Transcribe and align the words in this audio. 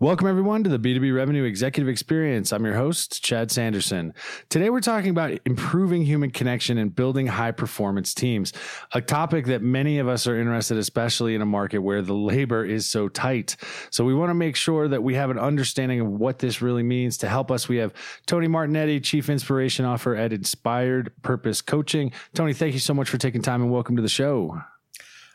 Welcome, 0.00 0.28
everyone, 0.28 0.62
to 0.62 0.70
the 0.70 0.78
B2B 0.78 1.12
Revenue 1.12 1.42
Executive 1.42 1.88
Experience. 1.88 2.52
I'm 2.52 2.64
your 2.64 2.76
host, 2.76 3.20
Chad 3.20 3.50
Sanderson. 3.50 4.14
Today, 4.48 4.70
we're 4.70 4.78
talking 4.78 5.10
about 5.10 5.36
improving 5.44 6.02
human 6.02 6.30
connection 6.30 6.78
and 6.78 6.94
building 6.94 7.26
high 7.26 7.50
performance 7.50 8.14
teams, 8.14 8.52
a 8.92 9.00
topic 9.00 9.46
that 9.46 9.60
many 9.60 9.98
of 9.98 10.06
us 10.06 10.28
are 10.28 10.38
interested, 10.38 10.76
especially 10.78 11.34
in 11.34 11.42
a 11.42 11.46
market 11.46 11.78
where 11.78 12.00
the 12.00 12.14
labor 12.14 12.64
is 12.64 12.88
so 12.88 13.08
tight. 13.08 13.56
So, 13.90 14.04
we 14.04 14.14
want 14.14 14.30
to 14.30 14.34
make 14.34 14.54
sure 14.54 14.86
that 14.86 15.02
we 15.02 15.16
have 15.16 15.30
an 15.30 15.38
understanding 15.40 15.98
of 15.98 16.06
what 16.06 16.38
this 16.38 16.62
really 16.62 16.84
means. 16.84 17.16
To 17.16 17.28
help 17.28 17.50
us, 17.50 17.68
we 17.68 17.78
have 17.78 17.92
Tony 18.24 18.46
Martignetti, 18.46 19.02
Chief 19.02 19.28
Inspiration 19.28 19.84
Officer 19.84 20.14
at 20.14 20.32
Inspired 20.32 21.10
Purpose 21.22 21.60
Coaching. 21.60 22.12
Tony, 22.34 22.52
thank 22.52 22.72
you 22.72 22.78
so 22.78 22.94
much 22.94 23.08
for 23.08 23.18
taking 23.18 23.42
time 23.42 23.62
and 23.62 23.72
welcome 23.72 23.96
to 23.96 24.02
the 24.02 24.08
show. 24.08 24.62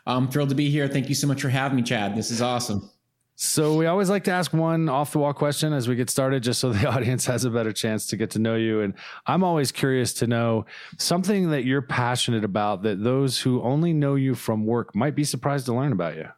I'm 0.06 0.28
thrilled 0.28 0.48
to 0.48 0.54
be 0.54 0.70
here. 0.70 0.88
Thank 0.88 1.10
you 1.10 1.14
so 1.14 1.26
much 1.26 1.42
for 1.42 1.50
having 1.50 1.76
me, 1.76 1.82
Chad. 1.82 2.16
This 2.16 2.30
is 2.30 2.40
awesome. 2.40 2.90
So 3.36 3.76
we 3.76 3.86
always 3.86 4.08
like 4.08 4.24
to 4.24 4.30
ask 4.30 4.52
one 4.52 4.88
off 4.88 5.12
the 5.12 5.18
wall 5.18 5.32
question 5.32 5.72
as 5.72 5.88
we 5.88 5.96
get 5.96 6.08
started, 6.08 6.42
just 6.42 6.60
so 6.60 6.72
the 6.72 6.88
audience 6.94 7.26
has 7.26 7.44
a 7.44 7.50
better 7.50 7.72
chance 7.72 8.06
to 8.08 8.16
get 8.16 8.30
to 8.32 8.38
know 8.38 8.54
you. 8.54 8.80
And 8.80 8.94
I'm 9.26 9.42
always 9.42 9.72
curious 9.72 10.12
to 10.14 10.26
know 10.26 10.66
something 10.98 11.50
that 11.50 11.64
you're 11.64 11.82
passionate 11.82 12.44
about 12.44 12.82
that 12.82 13.02
those 13.02 13.40
who 13.40 13.60
only 13.62 13.92
know 13.92 14.14
you 14.14 14.34
from 14.34 14.64
work 14.64 14.94
might 14.94 15.16
be 15.16 15.24
surprised 15.24 15.66
to 15.66 15.74
learn 15.74 15.92
about 15.92 16.16
you. 16.16 16.28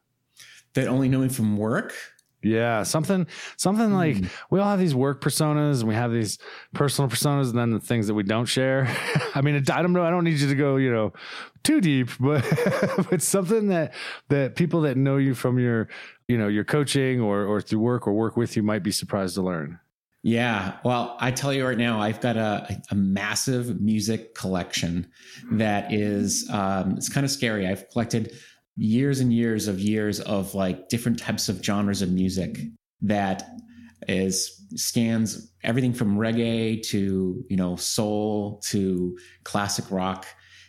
That 0.74 0.88
only 0.88 1.08
know 1.08 1.20
me 1.20 1.28
from 1.28 1.56
work? 1.56 1.94
Yeah, 2.42 2.84
something 2.84 3.26
something 3.56 3.90
mm. 3.90 3.94
like 3.94 4.30
we 4.50 4.60
all 4.60 4.70
have 4.70 4.78
these 4.78 4.94
work 4.94 5.20
personas 5.20 5.80
and 5.80 5.88
we 5.88 5.94
have 5.94 6.12
these 6.12 6.38
personal 6.74 7.10
personas 7.10 7.50
and 7.50 7.58
then 7.58 7.70
the 7.70 7.80
things 7.80 8.06
that 8.06 8.14
we 8.14 8.22
don't 8.22 8.46
share. 8.46 8.86
I 9.34 9.40
mean, 9.40 9.56
I 9.56 9.82
don't 9.82 9.92
know, 9.92 10.04
I 10.04 10.10
don't 10.10 10.24
need 10.24 10.38
you 10.38 10.48
to 10.48 10.54
go, 10.54 10.76
you 10.76 10.92
know, 10.92 11.12
too 11.64 11.80
deep, 11.80 12.10
but 12.20 12.44
but 13.10 13.22
something 13.22 13.68
that 13.68 13.94
that 14.28 14.54
people 14.54 14.82
that 14.82 14.96
know 14.96 15.16
you 15.16 15.34
from 15.34 15.58
your, 15.58 15.88
you 16.28 16.38
know, 16.38 16.48
your 16.48 16.64
coaching 16.64 17.20
or 17.20 17.44
or 17.44 17.60
through 17.60 17.80
work 17.80 18.06
or 18.06 18.12
work 18.12 18.36
with 18.36 18.56
you 18.56 18.62
might 18.62 18.82
be 18.82 18.92
surprised 18.92 19.34
to 19.34 19.42
learn. 19.42 19.80
Yeah. 20.26 20.78
Well, 20.84 21.16
I 21.20 21.30
tell 21.30 21.52
you 21.52 21.64
right 21.64 21.78
now, 21.78 22.00
I've 22.00 22.20
got 22.20 22.36
a, 22.36 22.82
a 22.90 22.96
massive 22.96 23.80
music 23.80 24.34
collection 24.34 25.06
that 25.52 25.92
is, 25.92 26.50
um, 26.50 26.96
it's 26.96 27.08
kind 27.08 27.24
of 27.24 27.30
scary. 27.30 27.64
I've 27.64 27.88
collected 27.90 28.36
years 28.76 29.20
and 29.20 29.32
years 29.32 29.68
of 29.68 29.80
years 29.80 30.20
of 30.20 30.54
like 30.54 30.88
different 30.88 31.18
types 31.18 31.48
of 31.48 31.64
genres 31.64 32.02
of 32.02 32.10
music 32.12 32.58
that 33.02 33.48
is 34.08 34.66
scans 34.74 35.52
everything 35.62 35.92
from 35.92 36.16
reggae 36.16 36.82
to 36.82 37.44
you 37.48 37.56
know 37.56 37.76
soul 37.76 38.60
to 38.66 39.16
classic 39.44 39.90
rock. 39.90 40.26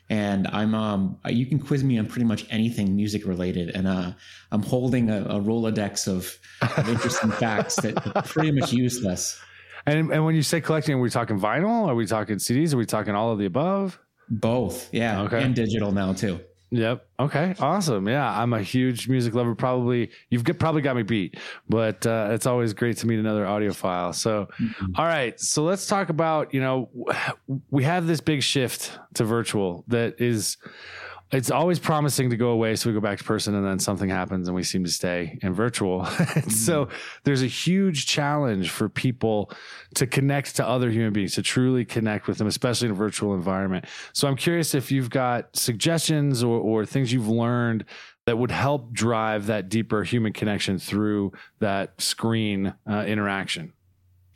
And 0.09 0.47
i'm 0.47 0.73
um 0.73 1.19
you 1.27 1.45
can 1.45 1.59
quiz 1.59 1.83
me 1.83 1.99
on 1.99 2.05
pretty 2.05 2.25
much 2.25 2.45
anything 2.49 2.95
music 2.95 3.25
related. 3.27 3.75
And 3.75 3.87
uh 3.87 4.13
i'm 4.51 4.63
holding 4.63 5.09
a, 5.09 5.23
a 5.23 5.39
rolodex 5.39 6.07
of, 6.07 6.37
of 6.77 6.89
interesting 6.95 7.31
facts 7.31 7.75
that 7.77 8.15
are 8.15 8.21
pretty 8.23 8.51
much 8.51 8.71
useless. 8.71 9.39
And 9.85 10.11
and 10.11 10.23
when 10.25 10.35
you 10.35 10.43
say 10.43 10.61
collecting 10.61 10.95
are 10.95 11.01
we 11.01 11.09
talking 11.09 11.39
vinyl? 11.39 11.87
Are 11.87 11.95
we 11.95 12.05
talking 12.05 12.37
cds 12.37 12.73
are 12.73 12.77
we 12.77 12.85
talking 12.85 13.15
all 13.15 13.31
of 13.31 13.39
the 13.39 13.45
above? 13.45 13.99
Both. 14.29 14.93
Yeah. 14.93 15.21
Okay. 15.23 15.43
And 15.43 15.53
digital 15.53 15.91
now 15.91 16.13
too 16.13 16.39
Yep. 16.69 17.07
Okay. 17.19 17.55
Awesome. 17.59 18.09
Yeah, 18.09 18.29
I'm 18.29 18.53
a 18.53 18.61
huge 18.61 19.07
music 19.07 19.33
lover. 19.33 19.55
Probably 19.55 20.11
you've 20.29 20.43
get, 20.43 20.59
probably 20.59 20.81
got 20.81 20.97
me 20.97 21.03
beat, 21.03 21.37
but 21.69 22.05
uh, 22.05 22.29
it's 22.31 22.45
always 22.45 22.73
great 22.73 22.97
to 22.97 23.07
meet 23.07 23.19
another 23.19 23.45
audiophile. 23.45 24.13
So, 24.13 24.49
mm-hmm. 24.59 24.95
all 24.95 25.05
right. 25.05 25.39
So 25.39 25.63
let's 25.63 25.87
talk 25.87 26.09
about 26.09 26.53
you 26.53 26.59
know 26.59 26.89
we 27.69 27.83
have 27.83 28.05
this 28.05 28.19
big 28.19 28.43
shift 28.43 28.99
to 29.13 29.23
virtual 29.23 29.85
that 29.87 30.19
is 30.19 30.57
it's 31.31 31.51
always 31.51 31.77
promising 31.77 32.29
to 32.29 32.37
go 32.37 32.49
away. 32.49 32.75
So 32.75 32.89
we 32.89 32.93
go 32.93 33.01
back 33.01 33.17
to 33.17 33.23
person 33.23 33.53
and 33.53 33.65
then 33.65 33.79
something 33.79 34.09
happens 34.09 34.47
and 34.47 34.55
we 34.55 34.63
seem 34.63 34.83
to 34.85 34.89
stay 34.89 35.37
in 35.41 35.53
virtual. 35.53 36.01
mm-hmm. 36.05 36.49
So 36.49 36.87
there's 37.23 37.41
a 37.41 37.47
huge 37.47 38.05
challenge 38.05 38.69
for 38.69 38.87
people 38.87 39.51
to 39.95 40.07
connect 40.07 40.55
to 40.57 40.67
other 40.67 40.89
human 40.89 41.11
beings, 41.11 41.35
to 41.35 41.41
truly 41.41 41.83
connect 41.83 42.27
with 42.27 42.37
them, 42.37 42.47
especially 42.47 42.87
in 42.87 42.91
a 42.93 42.95
virtual 42.95 43.33
environment. 43.33 43.85
So 44.13 44.27
I'm 44.27 44.37
curious 44.37 44.73
if 44.73 44.91
you've 44.91 45.09
got 45.09 45.55
suggestions 45.55 46.43
or, 46.43 46.59
or 46.59 46.85
things 46.85 47.11
you've 47.11 47.27
learned 47.27 47.83
that 48.25 48.37
would 48.37 48.51
help 48.51 48.91
drive 48.91 49.47
that 49.47 49.69
deeper 49.69 50.03
human 50.03 50.33
connection 50.33 50.77
through 50.79 51.31
that 51.59 51.99
screen 52.01 52.73
uh, 52.89 53.03
interaction. 53.07 53.73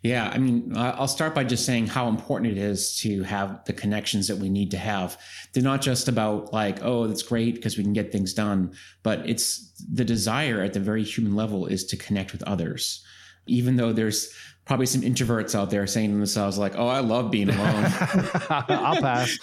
Yeah, 0.04 0.32
I 0.34 0.40
mean, 0.40 0.74
I'll 0.76 1.08
start 1.08 1.36
by 1.36 1.44
just 1.44 1.64
saying 1.64 1.86
how 1.86 2.08
important 2.08 2.52
it 2.52 2.58
is 2.58 2.98
to 3.02 3.22
have 3.22 3.64
the 3.66 3.74
connections 3.74 4.28
that 4.28 4.38
we 4.38 4.50
need 4.50 4.72
to 4.72 4.78
have. 4.78 5.16
They're 5.54 5.62
not 5.62 5.82
just 5.82 6.08
about 6.08 6.52
like, 6.52 6.80
oh, 6.82 7.06
that's 7.06 7.22
great 7.22 7.54
because 7.56 7.78
we 7.78 7.84
can 7.84 7.94
get 7.94 8.12
things 8.12 8.34
done, 8.34 8.74
but 9.04 9.30
it's 9.30 9.72
the 9.94 10.04
desire 10.04 10.62
at 10.62 10.74
the 10.74 10.80
very 10.80 11.04
human 11.04 11.36
level 11.36 11.68
is 11.68 11.86
to 11.86 11.98
connect 11.98 12.32
with 12.32 12.42
others. 12.44 13.06
Even 13.46 13.76
though 13.76 13.94
there's 13.94 14.34
probably 14.66 14.88
some 14.88 15.02
introverts 15.02 15.54
out 15.54 15.70
there 15.70 15.86
saying 15.86 16.10
to 16.12 16.16
themselves 16.16 16.58
like, 16.58 16.76
"Oh, 16.76 16.88
I 16.88 17.00
love 17.00 17.30
being 17.30 17.50
alone." 17.50 17.86
I'll 18.50 19.02
pass. 19.02 19.38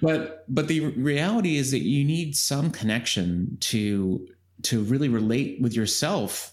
but 0.00 0.44
but 0.48 0.68
the 0.68 0.80
reality 0.96 1.56
is 1.56 1.70
that 1.72 1.80
you 1.82 2.04
need 2.04 2.36
some 2.36 2.70
connection 2.70 3.56
to 3.60 4.26
to 4.62 4.82
really 4.82 5.08
relate 5.08 5.60
with 5.60 5.74
yourself 5.74 6.52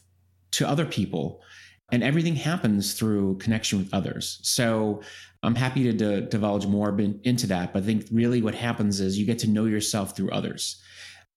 to 0.52 0.68
other 0.68 0.86
people 0.86 1.42
and 1.91 2.03
everything 2.03 2.35
happens 2.35 2.94
through 2.94 3.38
connection 3.38 3.79
with 3.79 3.94
others. 3.94 4.39
So 4.44 5.01
I'm 5.44 5.55
happy 5.55 5.91
to 5.91 6.22
divulge 6.22 6.66
more 6.66 6.97
into 7.23 7.47
that. 7.47 7.73
But 7.73 7.83
I 7.83 7.85
think 7.85 8.07
really 8.11 8.41
what 8.41 8.55
happens 8.55 9.00
is 9.00 9.17
you 9.17 9.25
get 9.25 9.39
to 9.39 9.50
know 9.50 9.66
yourself 9.66 10.16
through 10.16 10.31
others. 10.31 10.81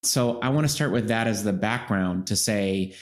So 0.02 0.40
I 0.40 0.48
want 0.48 0.64
to 0.66 0.72
start 0.72 0.92
with 0.92 1.08
that 1.08 1.26
as 1.26 1.44
the 1.44 1.52
background 1.52 2.26
to 2.26 2.36
say, 2.36 2.94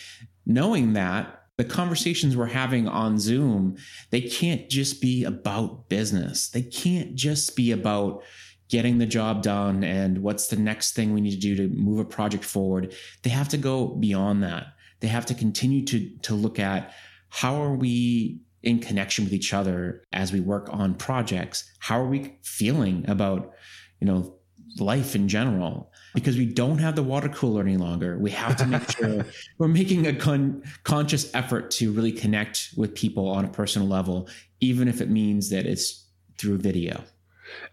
knowing 0.45 0.93
that 0.93 1.45
the 1.57 1.65
conversations 1.65 2.37
we're 2.37 2.47
having 2.47 2.89
on 2.89 3.19
Zoom, 3.19 3.77
they 4.11 4.21
can't 4.21 4.69
just 4.69 5.01
be 5.01 5.25
about 5.25 5.89
business. 5.89 6.49
They 6.49 6.63
can't 6.63 7.15
just 7.15 7.57
be 7.57 7.73
about 7.73 8.23
getting 8.69 8.99
the 8.99 9.07
job 9.07 9.43
done 9.43 9.83
and 9.83 10.23
what's 10.23 10.47
the 10.47 10.57
next 10.57 10.95
thing 10.95 11.13
we 11.13 11.21
need 11.21 11.33
to 11.33 11.37
do 11.37 11.57
to 11.57 11.69
move 11.69 11.99
a 11.99 12.05
project 12.05 12.45
forward. 12.45 12.95
They 13.23 13.31
have 13.31 13.49
to 13.49 13.59
go 13.59 13.89
beyond 13.89 14.43
that. 14.43 14.69
They 15.01 15.09
have 15.09 15.27
to 15.27 15.35
continue 15.35 15.85
to, 15.87 16.09
to 16.23 16.35
look 16.35 16.59
at 16.59 16.95
how 17.31 17.63
are 17.63 17.75
we 17.75 18.41
in 18.63 18.79
connection 18.79 19.25
with 19.25 19.33
each 19.33 19.55
other 19.55 20.05
as 20.13 20.33
we 20.33 20.41
work 20.41 20.69
on 20.71 20.95
projects? 20.95 21.71
How 21.79 22.01
are 22.01 22.07
we 22.07 22.37
feeling 22.43 23.09
about, 23.09 23.53
you 24.01 24.07
know, 24.07 24.37
life 24.79 25.15
in 25.15 25.29
general? 25.29 25.91
Because 26.15 26.37
we 26.37 26.47
don't 26.47 26.79
have 26.79 26.97
the 26.97 27.03
water 27.03 27.29
cooler 27.29 27.63
any 27.63 27.77
longer. 27.77 28.19
We 28.19 28.31
have 28.33 28.57
to 28.57 28.67
make 28.67 28.91
sure 28.91 29.25
we're 29.59 29.69
making 29.69 30.07
a 30.07 30.15
con- 30.15 30.63
conscious 30.85 31.33
effort 31.35 31.71
to 31.73 31.93
really 31.93 32.13
connect 32.13 32.71
with 32.77 32.95
people 32.95 33.29
on 33.29 33.45
a 33.45 33.49
personal 33.49 33.89
level, 33.89 34.29
even 34.61 34.89
if 34.89 35.01
it 35.01 35.09
means 35.09 35.51
that 35.51 35.67
it's 35.67 36.07
through 36.37 36.59
video 36.59 37.03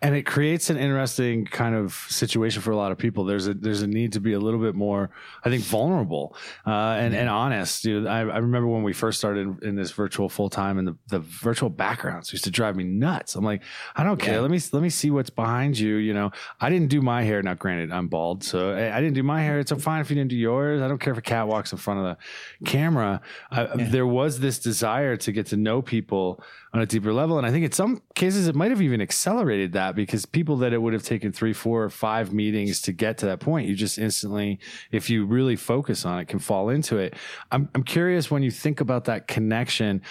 and 0.01 0.15
it 0.15 0.23
creates 0.23 0.69
an 0.69 0.77
interesting 0.77 1.45
kind 1.45 1.75
of 1.75 1.93
situation 2.09 2.61
for 2.61 2.71
a 2.71 2.75
lot 2.75 2.91
of 2.91 2.97
people. 2.97 3.25
There's 3.25 3.47
a 3.47 3.53
there's 3.53 3.81
a 3.81 3.88
need 3.88 4.13
to 4.13 4.19
be 4.19 4.33
a 4.33 4.39
little 4.39 4.59
bit 4.59 4.75
more, 4.75 5.09
I 5.43 5.49
think, 5.49 5.63
vulnerable 5.63 6.35
uh, 6.65 6.97
and 6.99 7.15
and 7.15 7.29
honest. 7.29 7.83
Dude, 7.83 8.07
I, 8.07 8.19
I 8.19 8.38
remember 8.38 8.67
when 8.67 8.83
we 8.83 8.93
first 8.93 9.17
started 9.17 9.63
in, 9.63 9.75
this 9.77 9.91
virtual 9.91 10.27
full 10.27 10.49
time, 10.49 10.79
and 10.79 10.88
the, 10.88 10.97
the 11.07 11.19
virtual 11.19 11.69
backgrounds 11.69 12.31
used 12.31 12.44
to 12.45 12.51
drive 12.51 12.75
me 12.75 12.83
nuts. 12.83 13.35
I'm 13.35 13.45
like, 13.45 13.62
I 13.95 14.03
don't 14.03 14.19
care. 14.19 14.35
Yeah. 14.35 14.41
Let 14.41 14.51
me 14.51 14.59
let 14.71 14.81
me 14.81 14.89
see 14.89 15.12
what's 15.12 15.29
behind 15.29 15.77
you. 15.77 15.95
You 15.95 16.13
know, 16.13 16.31
I 16.59 16.69
didn't 16.69 16.89
do 16.89 17.01
my 17.01 17.23
hair. 17.23 17.41
Now, 17.44 17.53
granted, 17.53 17.91
I'm 17.91 18.07
bald, 18.07 18.44
so 18.44 18.71
I, 18.71 18.97
I 18.97 19.01
didn't 19.01 19.15
do 19.15 19.23
my 19.23 19.41
hair. 19.41 19.59
It's 19.59 19.71
fine 19.71 20.01
if 20.01 20.09
you 20.09 20.15
didn't 20.15 20.30
do 20.30 20.38
yours. 20.38 20.81
I 20.81 20.88
don't 20.88 21.00
care 21.00 21.13
if 21.13 21.19
a 21.19 21.21
cat 21.21 21.47
walks 21.47 21.71
in 21.71 21.77
front 21.77 22.00
of 22.00 22.06
the 22.06 22.65
camera. 22.65 23.21
I, 23.51 23.63
yeah. 23.63 23.89
There 23.89 24.07
was 24.07 24.39
this 24.39 24.59
desire 24.59 25.18
to 25.18 25.31
get 25.31 25.47
to 25.47 25.57
know 25.57 25.81
people 25.81 26.44
on 26.73 26.81
a 26.81 26.85
deeper 26.85 27.13
level. 27.13 27.38
And 27.38 27.45
I 27.45 27.51
think 27.51 27.65
in 27.65 27.71
some 27.71 28.01
cases 28.15 28.47
it 28.47 28.56
might 28.56 28.71
have 28.71 28.81
even 28.81 29.01
accelerated 29.01 29.67
that 29.74 29.96
because 29.96 30.25
people 30.25 30.58
that 30.58 30.74
it 30.74 30.81
would 30.81 30.94
have 30.94 31.04
taken 31.04 31.31
three, 31.31 31.54
four, 31.54 31.84
or 31.84 31.90
five 31.90 32.34
meetings 32.34 32.81
to 32.81 32.92
get 32.92 33.18
to 33.19 33.25
that 33.25 33.40
point, 33.40 33.68
you 33.68 33.75
just 33.75 33.98
instantly, 33.98 34.60
if 34.92 35.10
you 35.10 35.25
really 35.25 35.56
focus 35.56 36.06
on 36.06 36.19
it, 36.19 36.28
can 36.28 36.40
fall 36.40 36.69
into 36.69 36.98
it. 36.98 37.16
I'm, 37.52 37.69
I'm 37.75 37.84
curious 37.84 38.30
when 38.31 38.44
you 38.44 38.52
think 38.52 38.81
about 38.81 39.06
that 39.06 39.28
connection, 39.28 40.02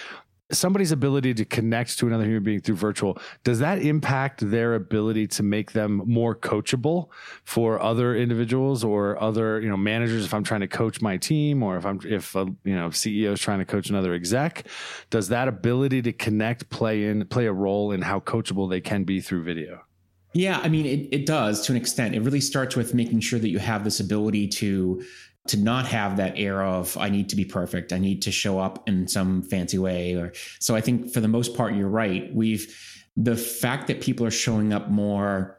somebody's 0.52 0.92
ability 0.92 1.34
to 1.34 1.44
connect 1.44 1.98
to 1.98 2.06
another 2.06 2.24
human 2.24 2.42
being 2.42 2.60
through 2.60 2.76
virtual 2.76 3.18
does 3.42 3.58
that 3.58 3.80
impact 3.80 4.48
their 4.48 4.74
ability 4.74 5.26
to 5.26 5.42
make 5.42 5.72
them 5.72 6.02
more 6.06 6.36
coachable 6.36 7.08
for 7.44 7.82
other 7.82 8.14
individuals 8.14 8.84
or 8.84 9.20
other 9.20 9.60
you 9.60 9.68
know 9.68 9.76
managers 9.76 10.24
if 10.24 10.32
i'm 10.32 10.44
trying 10.44 10.60
to 10.60 10.68
coach 10.68 11.00
my 11.00 11.16
team 11.16 11.62
or 11.62 11.76
if 11.76 11.84
i'm 11.84 12.00
if 12.04 12.34
a 12.36 12.46
you 12.64 12.76
know 12.76 12.88
ceo 12.90 13.32
is 13.32 13.40
trying 13.40 13.58
to 13.58 13.64
coach 13.64 13.90
another 13.90 14.14
exec 14.14 14.66
does 15.10 15.28
that 15.28 15.48
ability 15.48 16.00
to 16.00 16.12
connect 16.12 16.68
play 16.70 17.06
in 17.06 17.26
play 17.26 17.46
a 17.46 17.52
role 17.52 17.90
in 17.90 18.00
how 18.00 18.20
coachable 18.20 18.70
they 18.70 18.80
can 18.80 19.02
be 19.02 19.20
through 19.20 19.42
video 19.42 19.82
Yeah, 20.34 20.60
I 20.62 20.68
mean, 20.68 20.84
it, 20.84 21.08
it 21.12 21.24
does 21.24 21.62
to 21.64 21.72
an 21.72 21.78
extent. 21.78 22.14
It 22.14 22.20
really 22.20 22.42
starts 22.42 22.76
with 22.76 22.92
making 22.92 23.20
sure 23.20 23.38
that 23.38 23.48
you 23.48 23.58
have 23.58 23.84
this 23.84 24.00
ability 24.00 24.48
to 24.60 25.02
to 25.48 25.56
not 25.56 25.86
have 25.86 26.16
that 26.16 26.34
air 26.36 26.62
of 26.62 26.96
I 26.96 27.08
need 27.08 27.28
to 27.30 27.36
be 27.36 27.44
perfect, 27.44 27.92
I 27.92 27.98
need 27.98 28.22
to 28.22 28.32
show 28.32 28.58
up 28.58 28.88
in 28.88 29.08
some 29.08 29.42
fancy 29.42 29.78
way. 29.78 30.14
Or 30.14 30.32
so 30.58 30.74
I 30.74 30.80
think 30.80 31.12
for 31.12 31.20
the 31.20 31.28
most 31.28 31.54
part, 31.56 31.74
you're 31.74 31.88
right. 31.88 32.34
We've 32.34 32.74
the 33.16 33.36
fact 33.36 33.86
that 33.86 34.00
people 34.00 34.26
are 34.26 34.30
showing 34.30 34.72
up 34.72 34.90
more 34.90 35.58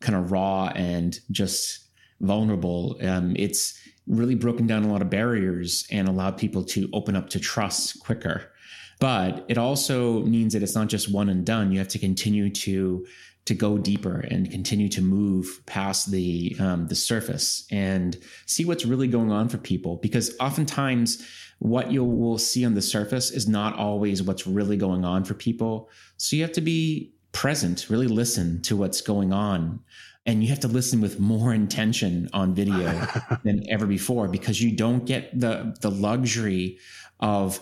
kind 0.00 0.16
of 0.16 0.32
raw 0.32 0.66
and 0.74 1.18
just 1.30 1.86
vulnerable. 2.20 2.98
Um, 3.02 3.34
it's 3.36 3.78
really 4.06 4.34
broken 4.34 4.66
down 4.66 4.84
a 4.84 4.92
lot 4.92 5.02
of 5.02 5.10
barriers 5.10 5.86
and 5.90 6.08
allowed 6.08 6.36
people 6.36 6.64
to 6.64 6.88
open 6.92 7.16
up 7.16 7.30
to 7.30 7.40
trust 7.40 8.00
quicker. 8.00 8.50
But 8.98 9.46
it 9.48 9.56
also 9.56 10.20
means 10.24 10.52
that 10.52 10.62
it's 10.62 10.74
not 10.74 10.88
just 10.88 11.10
one 11.10 11.30
and 11.30 11.44
done. 11.44 11.72
You 11.72 11.78
have 11.78 11.88
to 11.88 11.98
continue 11.98 12.50
to 12.50 13.06
to 13.46 13.54
go 13.54 13.78
deeper 13.78 14.20
and 14.20 14.50
continue 14.50 14.88
to 14.88 15.02
move 15.02 15.62
past 15.66 16.10
the 16.10 16.56
um, 16.60 16.86
the 16.86 16.94
surface 16.94 17.66
and 17.70 18.18
see 18.46 18.64
what's 18.64 18.84
really 18.84 19.08
going 19.08 19.32
on 19.32 19.48
for 19.48 19.58
people. 19.58 19.96
Because 19.96 20.36
oftentimes, 20.38 21.26
what 21.58 21.90
you 21.90 22.04
will 22.04 22.38
see 22.38 22.64
on 22.64 22.74
the 22.74 22.82
surface 22.82 23.30
is 23.30 23.48
not 23.48 23.76
always 23.76 24.22
what's 24.22 24.46
really 24.46 24.76
going 24.76 25.04
on 25.04 25.24
for 25.24 25.34
people. 25.34 25.90
So 26.16 26.36
you 26.36 26.42
have 26.42 26.52
to 26.52 26.60
be 26.60 27.12
present, 27.32 27.88
really 27.88 28.08
listen 28.08 28.62
to 28.62 28.76
what's 28.76 29.00
going 29.00 29.32
on. 29.32 29.80
And 30.26 30.42
you 30.42 30.50
have 30.50 30.60
to 30.60 30.68
listen 30.68 31.00
with 31.00 31.18
more 31.18 31.54
intention 31.54 32.28
on 32.32 32.54
video 32.54 33.06
than 33.44 33.62
ever 33.70 33.86
before 33.86 34.28
because 34.28 34.60
you 34.60 34.76
don't 34.76 35.06
get 35.06 35.38
the 35.38 35.74
the 35.80 35.90
luxury 35.90 36.78
of 37.20 37.60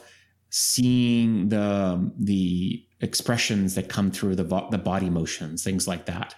seeing 0.51 1.49
the 1.49 2.13
the 2.19 2.85
expressions 3.01 3.75
that 3.75 3.89
come 3.89 4.11
through 4.11 4.37
the 4.37 4.45
the 4.71 4.79
body 4.79 5.11
motions, 5.11 5.63
things 5.63 5.87
like 5.87 6.07
that. 6.07 6.35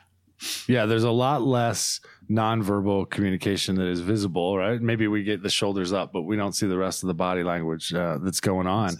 Yeah, 0.67 0.87
there's 0.87 1.05
a 1.05 1.11
lot 1.11 1.43
less 1.43 2.01
nonverbal 2.31 3.11
communication 3.11 3.75
that 3.77 3.87
is 3.87 4.01
visible, 4.01 4.57
right? 4.57 4.81
Maybe 4.81 5.07
we 5.07 5.23
get 5.23 5.43
the 5.43 5.51
shoulders 5.51 5.93
up, 5.93 6.13
but 6.13 6.23
we 6.23 6.37
don't 6.37 6.55
see 6.55 6.67
the 6.67 6.79
rest 6.79 7.03
of 7.03 7.09
the 7.09 7.15
body 7.15 7.43
language 7.43 7.93
uh, 7.93 8.19
that's 8.23 8.41
going 8.41 8.67
on. 8.67 8.97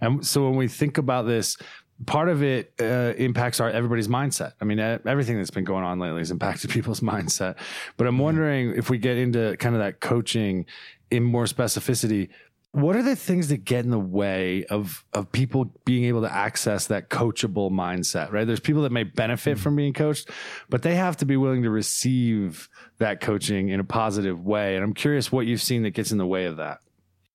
And 0.00 0.24
so 0.24 0.44
when 0.44 0.56
we 0.56 0.68
think 0.68 0.98
about 0.98 1.26
this, 1.26 1.56
part 2.04 2.28
of 2.28 2.42
it 2.42 2.72
uh, 2.80 3.14
impacts 3.16 3.58
our 3.58 3.70
everybody's 3.70 4.08
mindset. 4.08 4.52
I 4.60 4.64
mean, 4.64 4.78
everything 4.78 5.38
that's 5.38 5.50
been 5.50 5.64
going 5.64 5.84
on 5.84 5.98
lately 5.98 6.18
has 6.18 6.30
impacted 6.30 6.70
people's 6.76 7.00
mindset. 7.00 7.56
But 7.96 8.06
I'm 8.06 8.18
wondering 8.18 8.74
if 8.76 8.90
we 8.90 8.98
get 8.98 9.16
into 9.16 9.56
kind 9.56 9.74
of 9.74 9.80
that 9.80 10.00
coaching 10.00 10.66
in 11.10 11.22
more 11.22 11.44
specificity, 11.44 12.28
what 12.76 12.94
are 12.94 13.02
the 13.02 13.16
things 13.16 13.48
that 13.48 13.64
get 13.64 13.84
in 13.84 13.90
the 13.90 13.98
way 13.98 14.64
of 14.66 15.04
of 15.12 15.30
people 15.32 15.72
being 15.84 16.04
able 16.04 16.20
to 16.22 16.32
access 16.32 16.86
that 16.86 17.10
coachable 17.10 17.70
mindset 17.70 18.30
right? 18.32 18.46
There's 18.46 18.60
people 18.60 18.82
that 18.82 18.92
may 18.92 19.04
benefit 19.04 19.54
mm-hmm. 19.54 19.62
from 19.62 19.76
being 19.76 19.92
coached 19.92 20.30
but 20.68 20.82
they 20.82 20.94
have 20.94 21.16
to 21.18 21.26
be 21.26 21.36
willing 21.36 21.62
to 21.62 21.70
receive 21.70 22.68
that 22.98 23.20
coaching 23.20 23.70
in 23.70 23.80
a 23.80 23.84
positive 23.84 24.44
way. 24.44 24.74
And 24.74 24.84
i'm 24.84 24.94
curious 24.94 25.32
what 25.32 25.46
you've 25.46 25.62
seen 25.62 25.82
that 25.82 25.90
gets 25.90 26.12
in 26.12 26.18
the 26.18 26.26
way 26.26 26.46
of 26.46 26.58
that. 26.58 26.78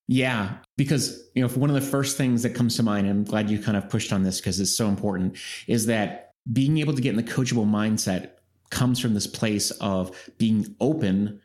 Yeah 0.07 0.57
because 0.77 1.29
you 1.35 1.41
know 1.41 1.49
one 1.49 1.69
of 1.69 1.75
the 1.75 1.81
first 1.81 2.17
things 2.17 2.43
that 2.43 2.55
comes 2.55 2.75
to 2.77 2.83
mind 2.83 3.07
and 3.07 3.19
i'm 3.19 3.23
glad 3.23 3.49
you 3.49 3.59
kind 3.59 3.77
of 3.77 3.89
pushed 3.89 4.13
on 4.13 4.23
this 4.23 4.39
because 4.39 4.59
it's 4.59 4.75
so 4.75 4.87
important 4.87 5.37
is 5.67 5.85
that 5.87 6.33
being 6.51 6.77
able 6.77 6.93
to 6.93 7.01
get 7.01 7.11
in 7.11 7.17
the 7.17 7.23
coachable 7.23 7.67
mindset 7.67 8.31
comes 8.69 8.99
from 8.99 9.13
this 9.13 9.27
place 9.27 9.69
of 9.71 10.15
being 10.37 10.75
open 10.79 11.41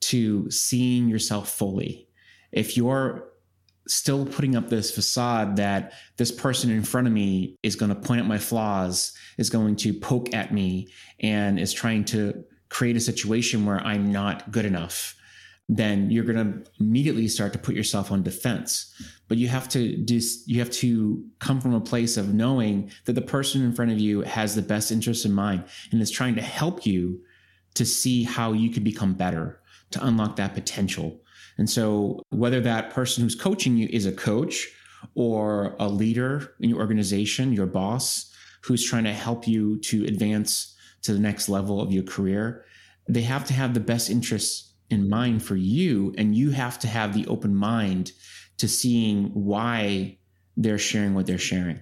to 0.00 0.48
seeing 0.50 1.08
yourself 1.08 1.50
fully. 1.50 2.08
If 2.52 2.76
you're 2.76 3.28
still 3.88 4.26
putting 4.26 4.56
up 4.56 4.68
this 4.68 4.90
facade 4.90 5.56
that 5.56 5.92
this 6.16 6.32
person 6.32 6.70
in 6.70 6.82
front 6.82 7.06
of 7.06 7.12
me 7.12 7.56
is 7.62 7.76
going 7.76 7.88
to 7.88 8.00
point 8.00 8.20
out 8.20 8.26
my 8.26 8.38
flaws, 8.38 9.12
is 9.38 9.50
going 9.50 9.76
to 9.76 9.92
poke 9.92 10.34
at 10.34 10.52
me, 10.52 10.88
and 11.20 11.58
is 11.58 11.72
trying 11.72 12.04
to 12.04 12.44
create 12.68 12.96
a 12.96 13.00
situation 13.00 13.64
where 13.64 13.80
I'm 13.80 14.10
not 14.10 14.50
good 14.50 14.64
enough, 14.64 15.14
then 15.68 16.10
you're 16.10 16.24
going 16.24 16.62
to 16.64 16.70
immediately 16.80 17.28
start 17.28 17.52
to 17.52 17.58
put 17.58 17.74
yourself 17.74 18.12
on 18.12 18.22
defense. 18.22 18.92
But 19.28 19.38
you 19.38 19.48
have 19.48 19.68
to 19.70 19.96
do, 19.96 20.20
you 20.46 20.60
have 20.60 20.70
to 20.72 21.24
come 21.38 21.60
from 21.60 21.74
a 21.74 21.80
place 21.80 22.16
of 22.16 22.34
knowing 22.34 22.90
that 23.04 23.14
the 23.14 23.22
person 23.22 23.62
in 23.62 23.72
front 23.72 23.90
of 23.90 23.98
you 23.98 24.22
has 24.22 24.54
the 24.54 24.62
best 24.62 24.92
interest 24.92 25.24
in 25.24 25.32
mind 25.32 25.64
and 25.90 26.00
is 26.00 26.10
trying 26.10 26.36
to 26.36 26.42
help 26.42 26.86
you 26.86 27.20
to 27.74 27.84
see 27.84 28.22
how 28.22 28.52
you 28.52 28.70
can 28.70 28.84
become 28.84 29.14
better, 29.14 29.60
to 29.90 30.04
unlock 30.04 30.36
that 30.36 30.54
potential 30.54 31.20
and 31.58 31.68
so, 31.68 32.22
whether 32.30 32.60
that 32.60 32.90
person 32.90 33.22
who's 33.22 33.34
coaching 33.34 33.76
you 33.76 33.88
is 33.90 34.06
a 34.06 34.12
coach 34.12 34.68
or 35.14 35.74
a 35.78 35.88
leader 35.88 36.54
in 36.60 36.70
your 36.70 36.78
organization, 36.78 37.52
your 37.52 37.66
boss, 37.66 38.32
who's 38.62 38.84
trying 38.84 39.04
to 39.04 39.12
help 39.12 39.46
you 39.46 39.78
to 39.80 40.04
advance 40.04 40.76
to 41.02 41.12
the 41.12 41.18
next 41.18 41.48
level 41.48 41.80
of 41.80 41.92
your 41.92 42.02
career, 42.02 42.64
they 43.08 43.22
have 43.22 43.44
to 43.46 43.54
have 43.54 43.74
the 43.74 43.80
best 43.80 44.10
interests 44.10 44.74
in 44.90 45.08
mind 45.08 45.42
for 45.42 45.56
you. 45.56 46.14
And 46.18 46.36
you 46.36 46.50
have 46.50 46.78
to 46.80 46.88
have 46.88 47.14
the 47.14 47.26
open 47.26 47.54
mind 47.54 48.12
to 48.58 48.68
seeing 48.68 49.26
why 49.28 50.18
they're 50.56 50.78
sharing 50.78 51.14
what 51.14 51.26
they're 51.26 51.38
sharing. 51.38 51.80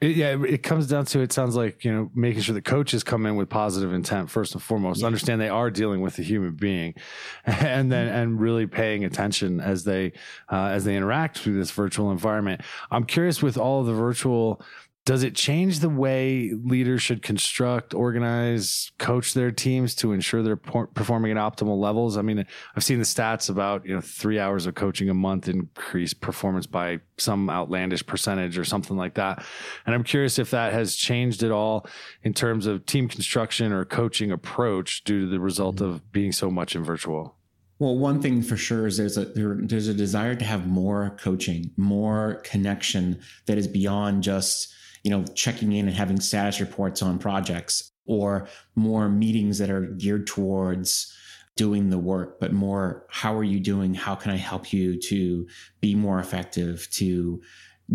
It, 0.00 0.16
yeah, 0.16 0.42
it 0.42 0.62
comes 0.62 0.86
down 0.86 1.06
to 1.06 1.20
it 1.20 1.32
sounds 1.32 1.56
like 1.56 1.84
you 1.84 1.92
know 1.92 2.10
making 2.14 2.42
sure 2.42 2.54
the 2.54 2.62
coaches 2.62 3.02
come 3.04 3.26
in 3.26 3.36
with 3.36 3.48
positive 3.48 3.92
intent 3.92 4.30
first 4.30 4.54
and 4.54 4.62
foremost. 4.62 5.00
Yeah. 5.00 5.06
Understand 5.06 5.40
they 5.40 5.48
are 5.48 5.70
dealing 5.70 6.00
with 6.00 6.18
a 6.18 6.22
human 6.22 6.54
being, 6.54 6.94
and 7.46 7.90
then 7.90 8.08
mm-hmm. 8.08 8.16
and 8.16 8.40
really 8.40 8.66
paying 8.66 9.04
attention 9.04 9.60
as 9.60 9.84
they 9.84 10.12
uh, 10.50 10.66
as 10.66 10.84
they 10.84 10.96
interact 10.96 11.38
through 11.38 11.58
this 11.58 11.70
virtual 11.70 12.10
environment. 12.10 12.62
I'm 12.90 13.04
curious 13.04 13.42
with 13.42 13.56
all 13.56 13.80
of 13.80 13.86
the 13.86 13.92
virtual 13.92 14.62
does 15.04 15.22
it 15.22 15.34
change 15.34 15.80
the 15.80 15.90
way 15.90 16.52
leaders 16.64 17.02
should 17.02 17.22
construct, 17.22 17.92
organize, 17.92 18.90
coach 18.98 19.34
their 19.34 19.50
teams 19.50 19.94
to 19.96 20.12
ensure 20.12 20.42
they're 20.42 20.56
performing 20.56 21.30
at 21.30 21.36
optimal 21.36 21.78
levels? 21.78 22.16
I 22.16 22.22
mean, 22.22 22.46
I've 22.74 22.84
seen 22.84 22.98
the 22.98 23.04
stats 23.04 23.50
about, 23.50 23.84
you 23.84 23.94
know, 23.94 24.00
three 24.00 24.38
hours 24.38 24.64
of 24.64 24.74
coaching 24.74 25.10
a 25.10 25.14
month 25.14 25.46
increase 25.46 26.14
performance 26.14 26.66
by 26.66 27.00
some 27.18 27.50
outlandish 27.50 28.06
percentage 28.06 28.56
or 28.56 28.64
something 28.64 28.96
like 28.96 29.14
that. 29.14 29.44
And 29.84 29.94
I'm 29.94 30.04
curious 30.04 30.38
if 30.38 30.50
that 30.52 30.72
has 30.72 30.94
changed 30.94 31.42
at 31.42 31.50
all 31.50 31.86
in 32.22 32.32
terms 32.32 32.66
of 32.66 32.86
team 32.86 33.06
construction 33.06 33.72
or 33.72 33.84
coaching 33.84 34.32
approach 34.32 35.04
due 35.04 35.26
to 35.26 35.30
the 35.30 35.40
result 35.40 35.76
mm-hmm. 35.76 35.96
of 35.96 36.12
being 36.12 36.32
so 36.32 36.50
much 36.50 36.74
in 36.74 36.82
virtual. 36.82 37.36
Well, 37.78 37.98
one 37.98 38.22
thing 38.22 38.40
for 38.40 38.56
sure 38.56 38.86
is 38.86 38.96
there's 38.96 39.18
a 39.18 39.26
there, 39.26 39.58
there's 39.60 39.88
a 39.88 39.94
desire 39.94 40.34
to 40.36 40.44
have 40.44 40.66
more 40.66 41.16
coaching, 41.20 41.72
more 41.76 42.40
connection 42.44 43.20
that 43.46 43.58
is 43.58 43.66
beyond 43.66 44.22
just 44.22 44.72
you 45.04 45.10
know, 45.10 45.24
checking 45.34 45.72
in 45.72 45.86
and 45.86 45.96
having 45.96 46.18
status 46.18 46.60
reports 46.60 47.02
on 47.02 47.18
projects 47.18 47.92
or 48.06 48.48
more 48.74 49.08
meetings 49.08 49.58
that 49.58 49.70
are 49.70 49.82
geared 49.82 50.26
towards 50.26 51.14
doing 51.56 51.90
the 51.90 51.98
work, 51.98 52.40
but 52.40 52.52
more 52.52 53.06
how 53.10 53.34
are 53.36 53.44
you 53.44 53.60
doing? 53.60 53.94
How 53.94 54.14
can 54.16 54.32
I 54.32 54.36
help 54.36 54.72
you 54.72 55.00
to 55.02 55.46
be 55.80 55.94
more 55.94 56.18
effective, 56.18 56.88
to 56.92 57.40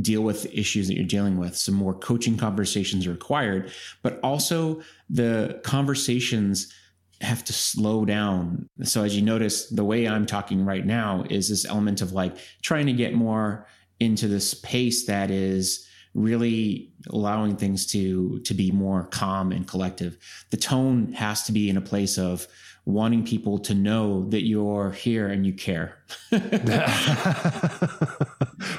deal 0.01 0.21
with 0.21 0.53
issues 0.53 0.87
that 0.87 0.95
you're 0.95 1.05
dealing 1.05 1.37
with? 1.37 1.57
Some 1.57 1.75
more 1.75 1.93
coaching 1.93 2.37
conversations 2.37 3.05
are 3.05 3.11
required, 3.11 3.71
but 4.01 4.19
also 4.23 4.81
the 5.09 5.59
conversations 5.63 6.73
have 7.21 7.43
to 7.43 7.53
slow 7.53 8.05
down. 8.05 8.69
So 8.83 9.03
as 9.03 9.15
you 9.15 9.21
notice, 9.21 9.67
the 9.67 9.83
way 9.83 10.07
I'm 10.07 10.25
talking 10.25 10.63
right 10.63 10.85
now 10.85 11.25
is 11.29 11.49
this 11.49 11.65
element 11.65 12.01
of 12.01 12.13
like 12.13 12.37
trying 12.61 12.85
to 12.85 12.93
get 12.93 13.13
more 13.13 13.67
into 13.99 14.29
this 14.29 14.53
pace 14.53 15.05
that 15.07 15.29
is 15.29 15.85
really 16.19 16.91
allowing 17.09 17.55
things 17.55 17.85
to 17.85 18.39
to 18.39 18.53
be 18.53 18.71
more 18.71 19.03
calm 19.05 19.51
and 19.51 19.67
collective. 19.67 20.17
The 20.49 20.57
tone 20.57 21.13
has 21.13 21.43
to 21.43 21.51
be 21.51 21.69
in 21.69 21.77
a 21.77 21.81
place 21.81 22.17
of 22.17 22.47
wanting 22.85 23.25
people 23.25 23.59
to 23.59 23.73
know 23.73 24.27
that 24.29 24.45
you're 24.45 24.91
here 24.91 25.27
and 25.27 25.45
you 25.45 25.53
care 25.53 25.98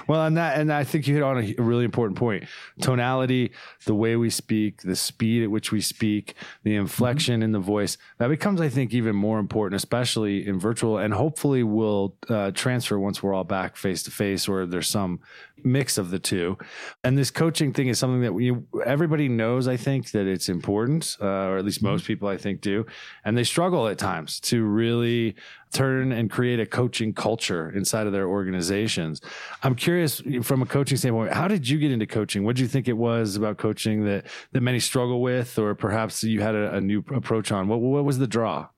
well, 0.07 0.25
and 0.25 0.37
that, 0.37 0.59
and 0.59 0.73
I 0.73 0.85
think 0.85 1.07
you 1.07 1.15
hit 1.15 1.23
on 1.23 1.39
a 1.39 1.55
really 1.63 1.85
important 1.85 2.19
point: 2.19 2.45
tonality, 2.81 3.53
the 3.87 3.95
way 3.95 4.17
we 4.17 4.31
speak, 4.31 4.83
the 4.83 4.97
speed 4.97 5.43
at 5.43 5.51
which 5.51 5.73
we 5.73 5.81
speak, 5.81 6.35
the 6.63 6.77
inflection 6.77 7.37
mm-hmm. 7.37 7.43
in 7.45 7.53
the 7.53 7.59
voice. 7.59 7.99
That 8.19 8.29
becomes, 8.29 8.61
I 8.61 8.69
think, 8.69 8.93
even 8.93 9.17
more 9.17 9.39
important, 9.39 9.77
especially 9.77 10.47
in 10.47 10.59
virtual, 10.59 10.99
and 10.99 11.15
hopefully 11.15 11.63
will 11.63 12.17
uh, 12.29 12.51
transfer 12.53 12.99
once 12.99 13.23
we're 13.23 13.35
all 13.35 13.45
back 13.45 13.77
face 13.77 14.03
to 14.05 14.11
face, 14.11 14.49
or 14.49 14.67
there's 14.67 14.89
some 14.89 15.21
mix 15.65 15.99
of 15.99 16.11
the 16.11 16.19
two. 16.19 16.59
And 17.05 17.17
this 17.17 17.31
coaching 17.31 17.73
thing 17.73 17.89
is 17.89 17.99
something 17.99 18.23
that 18.23 18.35
we 18.35 18.57
everybody 18.85 19.29
knows. 19.29 19.69
I 19.69 19.77
think 19.77 20.11
that 20.13 20.27
it's 20.27 20.49
important, 20.49 21.17
uh, 21.21 21.27
or 21.27 21.59
at 21.59 21.65
least 21.65 21.83
most 21.83 22.03
mm-hmm. 22.03 22.07
people 22.07 22.29
I 22.29 22.37
think 22.37 22.61
do, 22.61 22.87
and 23.25 23.37
they 23.37 23.45
struggle 23.45 23.89
at 23.89 23.99
times 23.99 24.41
to 24.41 24.65
really 24.65 25.37
turn 25.73 26.13
and 26.13 26.31
create 26.31 26.61
a 26.61 26.67
coaching 26.67 27.13
culture 27.13 27.71
inside 27.71 28.07
of 28.07 28.13
their 28.13 28.29
organizations. 28.29 29.21
I'm 29.63 29.75
curious 29.75 30.23
from 30.43 30.63
a 30.63 30.67
coaching 30.67 30.97
standpoint, 30.97 31.33
how 31.33 31.49
did 31.49 31.69
you 31.69 31.79
get 31.79 31.93
into 31.93 32.07
coaching? 32.07 32.45
What 32.45 32.57
do 32.57 32.63
you 32.63 32.69
think 32.69 32.89
it 32.89 32.97
was 32.97 33.37
about 33.37 33.59
coaching 33.59 34.05
that 34.05 34.27
that 34.53 34.61
many 34.61 34.81
struggle 34.81 35.23
with, 35.23 35.59
or 35.59 35.75
perhaps 35.75 36.25
you 36.25 36.41
had 36.41 36.55
a, 36.55 36.75
a 36.77 36.81
new 36.81 37.05
approach 37.15 37.53
on? 37.53 37.69
What 37.69 37.81
what 37.81 38.05
was 38.05 38.19
the 38.19 38.27
draw? 38.27 38.69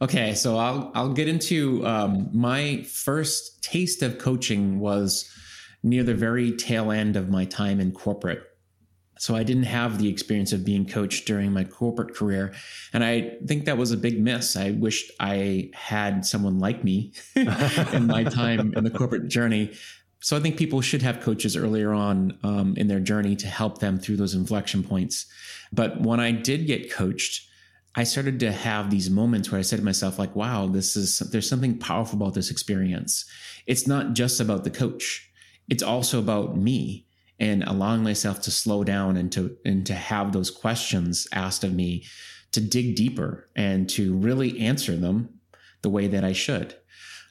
Okay, 0.00 0.34
so 0.34 0.56
I'll 0.56 0.92
I'll 0.94 1.12
get 1.12 1.28
into 1.28 1.84
um, 1.86 2.30
my 2.32 2.82
first 2.82 3.62
taste 3.62 4.02
of 4.02 4.18
coaching 4.18 4.78
was 4.78 5.28
near 5.82 6.04
the 6.04 6.14
very 6.14 6.52
tail 6.52 6.92
end 6.92 7.16
of 7.16 7.28
my 7.28 7.44
time 7.44 7.80
in 7.80 7.92
corporate. 7.92 8.42
So 9.18 9.34
I 9.34 9.42
didn't 9.42 9.64
have 9.64 9.98
the 9.98 10.08
experience 10.08 10.52
of 10.52 10.64
being 10.64 10.86
coached 10.86 11.26
during 11.26 11.52
my 11.52 11.64
corporate 11.64 12.14
career. 12.14 12.54
And 12.92 13.04
I 13.04 13.36
think 13.46 13.64
that 13.66 13.76
was 13.76 13.92
a 13.92 13.96
big 13.96 14.20
miss. 14.20 14.56
I 14.56 14.70
wished 14.70 15.10
I 15.20 15.70
had 15.74 16.24
someone 16.24 16.58
like 16.58 16.84
me 16.84 17.12
in 17.34 18.06
my 18.06 18.24
time 18.24 18.72
in 18.76 18.84
the 18.84 18.90
corporate 18.90 19.28
journey. 19.28 19.74
So 20.20 20.36
I 20.36 20.40
think 20.40 20.56
people 20.56 20.80
should 20.80 21.02
have 21.02 21.20
coaches 21.20 21.56
earlier 21.56 21.92
on 21.92 22.38
um, 22.42 22.74
in 22.76 22.88
their 22.88 23.00
journey 23.00 23.36
to 23.36 23.46
help 23.46 23.78
them 23.78 23.98
through 23.98 24.16
those 24.16 24.34
inflection 24.34 24.82
points. 24.82 25.26
But 25.72 26.00
when 26.00 26.20
I 26.20 26.32
did 26.32 26.66
get 26.66 26.90
coached, 26.90 27.48
I 27.94 28.04
started 28.04 28.38
to 28.40 28.52
have 28.52 28.90
these 28.90 29.10
moments 29.10 29.50
where 29.50 29.58
I 29.58 29.62
said 29.62 29.80
to 29.80 29.84
myself, 29.84 30.18
like, 30.18 30.36
wow, 30.36 30.66
this 30.66 30.96
is, 30.96 31.18
there's 31.18 31.48
something 31.48 31.78
powerful 31.78 32.20
about 32.20 32.34
this 32.34 32.50
experience. 32.50 33.24
It's 33.66 33.86
not 33.86 34.14
just 34.14 34.40
about 34.40 34.64
the 34.64 34.70
coach. 34.70 35.28
It's 35.68 35.82
also 35.82 36.18
about 36.18 36.56
me 36.56 37.07
and 37.40 37.62
allowing 37.64 38.02
myself 38.02 38.40
to 38.42 38.50
slow 38.50 38.84
down 38.84 39.16
and 39.16 39.30
to 39.32 39.56
and 39.64 39.86
to 39.86 39.94
have 39.94 40.32
those 40.32 40.50
questions 40.50 41.26
asked 41.32 41.64
of 41.64 41.72
me 41.72 42.04
to 42.52 42.60
dig 42.60 42.96
deeper 42.96 43.48
and 43.54 43.88
to 43.90 44.16
really 44.16 44.58
answer 44.60 44.96
them 44.96 45.28
the 45.82 45.90
way 45.90 46.06
that 46.08 46.24
I 46.24 46.32
should. 46.32 46.74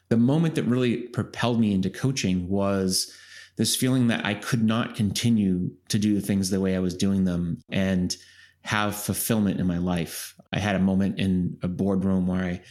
The 0.10 0.18
moment 0.18 0.56
that 0.56 0.64
really 0.64 0.98
propelled 0.98 1.60
me 1.60 1.74
into 1.74 1.90
coaching 1.90 2.48
was 2.48 3.12
this 3.58 3.76
feeling 3.76 4.08
that 4.08 4.26
I 4.26 4.36
could 4.36 4.64
not 4.64 4.96
continue 4.96 5.72
to 5.90 6.00
do 6.00 6.14
the 6.14 6.22
things 6.22 6.50
the 6.50 6.62
way 6.62 6.76
I 6.76 6.80
was 6.80 6.96
doing 6.96 7.26
them 7.26 7.62
and 7.70 8.16
have 8.62 8.96
fulfillment 8.96 9.60
in 9.60 9.68
my 9.68 9.80
life. 9.80 10.36
I 10.54 10.60
had 10.60 10.76
a 10.76 10.80
moment 10.80 11.20
in 11.20 11.58
a 11.64 11.68
boardroom 11.68 12.28
where 12.28 12.44
I 12.44 12.62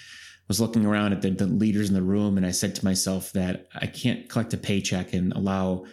was 0.49 0.61
looking 0.61 0.87
around 0.87 1.13
at 1.13 1.23
the, 1.23 1.31
the 1.31 1.47
leaders 1.47 1.89
in 1.89 1.95
the 1.95 2.03
room 2.03 2.37
and 2.37 2.47
I 2.47 2.53
said 2.53 2.75
to 2.77 2.85
myself 2.85 3.33
that 3.33 3.67
I 3.75 3.87
can't 3.87 4.29
collect 4.29 4.55
a 4.55 4.59
paycheck 4.59 5.13
and 5.13 5.33
allow 5.33 5.87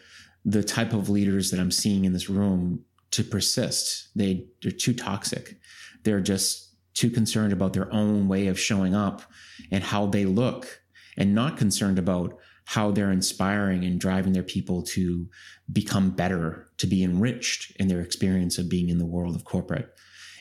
the 0.46 0.64
type 0.64 0.94
of 0.94 1.10
leaders 1.10 1.52
that 1.52 1.60
I'm 1.60 1.72
seeing 1.72 2.06
in 2.06 2.14
this 2.14 2.30
room 2.30 2.84
to 3.12 3.24
persist. 3.24 4.10
They 4.16 4.48
they're 4.62 4.72
too 4.72 4.94
toxic. 4.94 5.58
They're 6.04 6.22
just 6.22 6.76
too 6.94 7.10
concerned 7.10 7.54
about 7.54 7.74
their 7.74 7.92
own 7.94 8.28
way 8.28 8.48
of 8.48 8.60
showing 8.60 8.94
up 8.94 9.24
and 9.72 9.84
how 9.84 10.06
they 10.06 10.26
look 10.26 10.82
and 11.18 11.34
not 11.34 11.58
concerned 11.58 11.98
about 11.98 12.38
how 12.66 12.92
they're 12.92 13.12
inspiring 13.12 13.84
and 13.84 14.00
driving 14.00 14.34
their 14.34 14.44
people 14.44 14.84
to 14.84 15.28
become 15.72 16.12
better, 16.12 16.68
to 16.78 16.88
be 16.88 17.04
enriched 17.04 17.76
in 17.78 17.88
their 17.88 18.02
experience 18.02 18.58
of 18.58 18.70
being 18.70 18.90
in 18.90 19.00
the 19.00 19.06
world 19.06 19.36
of 19.36 19.44
corporate. 19.44 19.90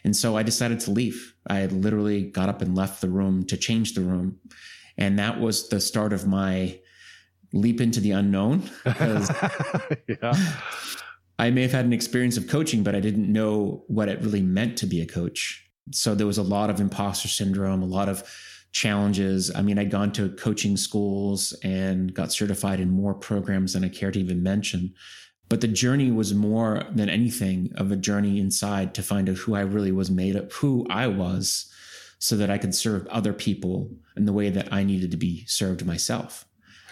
And 0.04 0.16
so 0.16 0.36
I 0.36 0.42
decided 0.42 0.80
to 0.80 0.90
leave. 0.90 1.34
I 1.48 1.66
literally 1.66 2.24
got 2.24 2.48
up 2.48 2.62
and 2.62 2.74
left 2.74 3.00
the 3.00 3.08
room 3.08 3.44
to 3.46 3.56
change 3.56 3.94
the 3.94 4.02
room. 4.02 4.38
And 4.96 5.18
that 5.18 5.40
was 5.40 5.68
the 5.68 5.80
start 5.80 6.12
of 6.12 6.26
my 6.26 6.78
leap 7.52 7.80
into 7.80 8.00
the 8.00 8.10
unknown 8.10 8.62
yeah. 8.86 10.34
I 11.38 11.50
may 11.50 11.62
have 11.62 11.72
had 11.72 11.84
an 11.84 11.92
experience 11.92 12.36
of 12.36 12.46
coaching, 12.46 12.82
but 12.82 12.94
I 12.94 13.00
didn't 13.00 13.30
know 13.30 13.84
what 13.88 14.08
it 14.08 14.20
really 14.20 14.42
meant 14.42 14.78
to 14.78 14.86
be 14.86 15.00
a 15.00 15.06
coach. 15.06 15.68
So 15.90 16.14
there 16.14 16.26
was 16.26 16.38
a 16.38 16.42
lot 16.42 16.70
of 16.70 16.80
imposter 16.80 17.28
syndrome, 17.28 17.82
a 17.82 17.86
lot 17.86 18.08
of 18.08 18.22
challenges. 18.72 19.50
I 19.54 19.62
mean, 19.62 19.78
I'd 19.78 19.90
gone 19.90 20.12
to 20.12 20.30
coaching 20.30 20.76
schools 20.76 21.52
and 21.62 22.14
got 22.14 22.32
certified 22.32 22.80
in 22.80 22.90
more 22.90 23.14
programs 23.14 23.72
than 23.72 23.84
I 23.84 23.88
care 23.88 24.10
to 24.10 24.20
even 24.20 24.42
mention. 24.42 24.94
But 25.48 25.60
the 25.60 25.68
journey 25.68 26.10
was 26.10 26.32
more 26.32 26.84
than 26.94 27.10
anything 27.10 27.72
of 27.76 27.92
a 27.92 27.96
journey 27.96 28.38
inside 28.38 28.94
to 28.94 29.02
find 29.02 29.28
out 29.28 29.36
who 29.36 29.54
I 29.54 29.60
really 29.60 29.92
was 29.92 30.10
made 30.10 30.36
of, 30.36 30.52
who 30.52 30.86
I 30.88 31.08
was, 31.08 31.70
so 32.18 32.36
that 32.36 32.50
I 32.50 32.58
could 32.58 32.74
serve 32.74 33.06
other 33.08 33.32
people 33.32 33.90
in 34.16 34.24
the 34.24 34.32
way 34.32 34.48
that 34.48 34.72
I 34.72 34.84
needed 34.84 35.10
to 35.10 35.16
be 35.16 35.44
served 35.46 35.84
myself. 35.84 36.46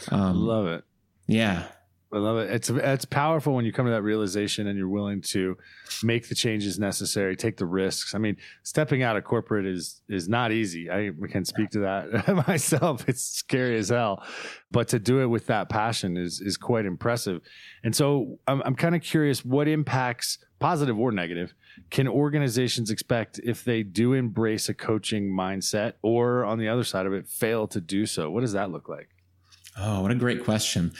Um, 0.08 0.36
love 0.36 0.66
it. 0.66 0.84
Yeah. 1.26 1.66
I 2.12 2.18
love 2.18 2.38
it. 2.38 2.50
It's 2.50 2.68
it's 2.68 3.04
powerful 3.04 3.54
when 3.54 3.64
you 3.64 3.72
come 3.72 3.86
to 3.86 3.92
that 3.92 4.02
realization 4.02 4.66
and 4.66 4.76
you're 4.76 4.88
willing 4.88 5.22
to 5.28 5.56
make 6.02 6.28
the 6.28 6.34
changes 6.34 6.76
necessary, 6.76 7.36
take 7.36 7.56
the 7.56 7.66
risks. 7.66 8.16
I 8.16 8.18
mean, 8.18 8.36
stepping 8.64 9.04
out 9.04 9.16
of 9.16 9.22
corporate 9.22 9.64
is 9.64 10.02
is 10.08 10.28
not 10.28 10.50
easy. 10.50 10.90
I 10.90 11.12
can 11.30 11.44
speak 11.44 11.70
to 11.70 11.78
that 11.80 12.46
myself. 12.48 13.08
It's 13.08 13.22
scary 13.22 13.78
as 13.78 13.90
hell, 13.90 14.24
but 14.72 14.88
to 14.88 14.98
do 14.98 15.20
it 15.20 15.26
with 15.26 15.46
that 15.46 15.68
passion 15.68 16.16
is 16.16 16.40
is 16.40 16.56
quite 16.56 16.84
impressive. 16.84 17.42
And 17.84 17.94
so 17.94 18.40
I'm 18.48 18.60
I'm 18.64 18.74
kind 18.74 18.96
of 18.96 19.02
curious 19.02 19.44
what 19.44 19.68
impacts 19.68 20.38
positive 20.58 20.98
or 20.98 21.12
negative 21.12 21.54
can 21.90 22.08
organizations 22.08 22.90
expect 22.90 23.38
if 23.44 23.62
they 23.62 23.84
do 23.84 24.14
embrace 24.14 24.68
a 24.68 24.74
coaching 24.74 25.30
mindset 25.30 25.94
or 26.02 26.44
on 26.44 26.58
the 26.58 26.68
other 26.68 26.84
side 26.84 27.06
of 27.06 27.12
it 27.12 27.28
fail 27.28 27.68
to 27.68 27.80
do 27.80 28.04
so? 28.04 28.30
What 28.32 28.40
does 28.40 28.52
that 28.52 28.72
look 28.72 28.88
like? 28.88 29.08
Oh, 29.78 30.02
what 30.02 30.10
a 30.10 30.16
great 30.16 30.44
question. 30.44 30.92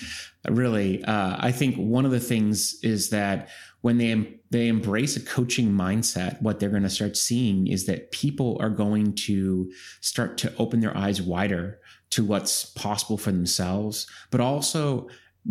Really, 0.48 1.04
uh, 1.04 1.36
I 1.38 1.52
think 1.52 1.76
one 1.76 2.04
of 2.04 2.12
the 2.12 2.20
things 2.20 2.78
is 2.82 3.10
that 3.10 3.48
when 3.82 3.98
they 3.98 4.40
they 4.50 4.68
embrace 4.68 5.16
a 5.16 5.20
coaching 5.20 5.70
mindset, 5.70 6.40
what 6.42 6.58
they're 6.58 6.70
going 6.70 6.82
to 6.82 6.90
start 6.90 7.16
seeing 7.16 7.66
is 7.66 7.86
that 7.86 8.10
people 8.10 8.56
are 8.60 8.70
going 8.70 9.14
to 9.14 9.70
start 10.00 10.38
to 10.38 10.54
open 10.56 10.80
their 10.80 10.96
eyes 10.96 11.22
wider 11.22 11.78
to 12.10 12.24
what's 12.24 12.64
possible 12.64 13.16
for 13.16 13.32
themselves, 13.32 14.06
but 14.30 14.40
also 14.40 15.08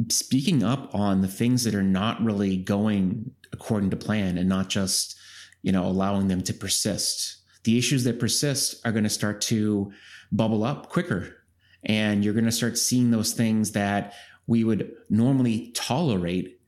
speaking 0.09 0.63
up 0.63 0.93
on 0.93 1.21
the 1.21 1.27
things 1.27 1.63
that 1.63 1.75
are 1.75 1.83
not 1.83 2.21
really 2.21 2.57
going 2.57 3.31
according 3.51 3.89
to 3.89 3.95
plan 3.95 4.37
and 4.37 4.49
not 4.49 4.69
just, 4.69 5.17
you 5.61 5.71
know, 5.71 5.85
allowing 5.85 6.27
them 6.27 6.41
to 6.43 6.53
persist. 6.53 7.37
The 7.63 7.77
issues 7.77 8.03
that 8.03 8.19
persist 8.19 8.85
are 8.85 8.91
going 8.91 9.03
to 9.03 9.09
start 9.09 9.41
to 9.41 9.91
bubble 10.31 10.63
up 10.63 10.89
quicker 10.89 11.38
and 11.83 12.23
you're 12.23 12.33
going 12.33 12.45
to 12.45 12.51
start 12.51 12.77
seeing 12.77 13.11
those 13.11 13.33
things 13.33 13.71
that 13.71 14.13
we 14.47 14.63
would 14.63 14.91
normally 15.09 15.71
tolerate 15.75 16.59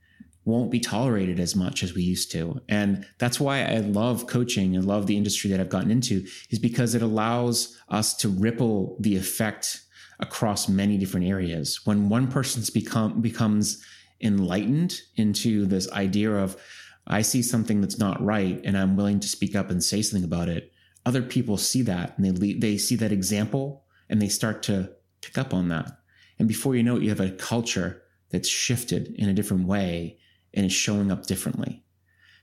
won't 0.44 0.72
be 0.72 0.80
tolerated 0.80 1.40
as 1.40 1.56
much 1.56 1.84
as 1.84 1.94
we 1.94 2.02
used 2.02 2.32
to. 2.32 2.60
And 2.68 3.06
that's 3.20 3.40
why 3.40 3.64
I 3.64 3.78
love 3.78 4.28
coaching 4.28 4.76
and 4.76 4.86
love 4.86 5.06
the 5.06 5.18
industry 5.18 5.52
that 5.52 5.60
I've 5.60 5.70
gotten 5.70 5.92
into 5.92 6.26
is 6.50 6.60
because 6.60 6.96
it 6.96 7.02
allows 7.02 7.78
us 7.90 8.16
to 8.18 8.30
ripple 8.30 8.98
the 9.00 9.16
effect 9.16 9.82
across 10.20 10.68
many 10.68 10.98
different 10.98 11.28
areas. 11.28 11.82
When 11.86 12.10
one 12.10 12.28
person's 12.28 12.70
become 12.70 13.22
becomes 13.22 13.84
enlightened 14.20 15.00
into 15.16 15.66
this 15.66 15.92
idea 15.92 16.32
of 16.32 16.58
I 17.08 17.24
see 17.24 17.42
something 17.42 17.82
that's 17.82 17.98
not 17.98 18.24
right 18.24 18.62
and 18.64 18.78
I'm 18.78 18.96
willing 18.96 19.20
to 19.20 19.28
speak 19.28 19.56
up 19.56 19.70
and 19.70 19.84
say 19.84 20.02
something 20.02 20.24
about 20.24 20.50
it, 20.50 20.72
other 21.06 21.22
people 21.22 21.58
see 21.58 21.82
that 21.84 22.18
and 22.18 22.38
they 22.38 22.54
they 22.54 22.78
see 22.78 22.96
that 22.98 23.12
example 23.12 23.84
and 24.10 24.22
they 24.22 24.30
start 24.30 24.64
to 24.64 24.92
pick 25.22 25.38
up 25.38 25.54
on 25.54 25.70
that. 25.70 25.92
And 26.40 26.48
before 26.48 26.76
you 26.76 26.84
know 26.84 26.98
it, 26.98 27.04
you 27.04 27.10
have 27.10 27.20
a 27.20 27.32
culture 27.32 28.02
that's 28.32 28.50
shifted 28.50 29.14
in 29.18 29.30
a 29.30 29.34
different 29.34 29.68
way 29.68 30.18
and 30.54 30.66
is 30.66 30.74
showing 30.74 31.12
up 31.12 31.26
differently. 31.26 31.84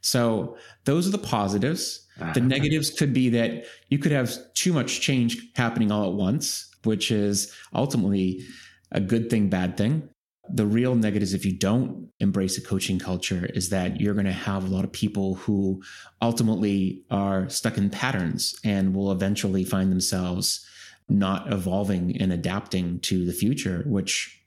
So 0.01 0.57
those 0.85 1.09
are 1.09 1.11
the 1.11 1.19
positives. 1.19 2.07
Ah, 2.21 2.33
the 2.33 2.41
negatives 2.41 2.91
could 2.91 3.13
be 3.13 3.29
that 3.31 3.67
you 3.89 3.99
could 3.99 4.13
have 4.13 4.33
too 4.55 4.73
much 4.73 5.01
change 5.01 5.53
happening 5.55 5.91
all 5.91 6.09
at 6.09 6.15
once, 6.15 6.71
which 6.85 7.11
is 7.11 7.53
ultimately 7.75 8.45
a 8.93 9.01
good 9.01 9.29
thing, 9.31 9.49
bad 9.49 9.77
thing. 9.77 10.09
The 10.51 10.65
real 10.65 10.95
negatives, 10.95 11.35
if 11.35 11.45
you 11.45 11.53
don't 11.53 12.09
embrace 12.21 12.57
a 12.57 12.63
coaching 12.63 12.99
culture, 12.99 13.51
is 13.53 13.69
that 13.69 14.01
you're 14.01 14.15
going 14.15 14.27
to 14.27 14.33
have 14.33 14.65
a 14.65 14.75
lot 14.75 14.85
of 14.85 14.93
people 14.93 15.35
who 15.35 15.83
ultimately 16.23 17.05
are 17.11 17.49
stuck 17.51 17.77
in 17.77 17.91
patterns 17.91 18.55
and 18.65 18.95
will 18.95 19.13
eventually 19.13 19.65
find 19.65 19.93
themselves 19.93 20.67
not 21.09 21.53
evolving 21.53 22.21
and 22.21 22.33
adapting 22.33 23.01
to 23.01 23.25
the 23.25 23.33
future, 23.33 23.83
which 23.87 24.45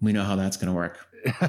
we 0.00 0.12
know 0.12 0.24
how 0.24 0.36
that's 0.36 0.56
going 0.56 0.68
to 0.68 0.74
work. 0.74 0.98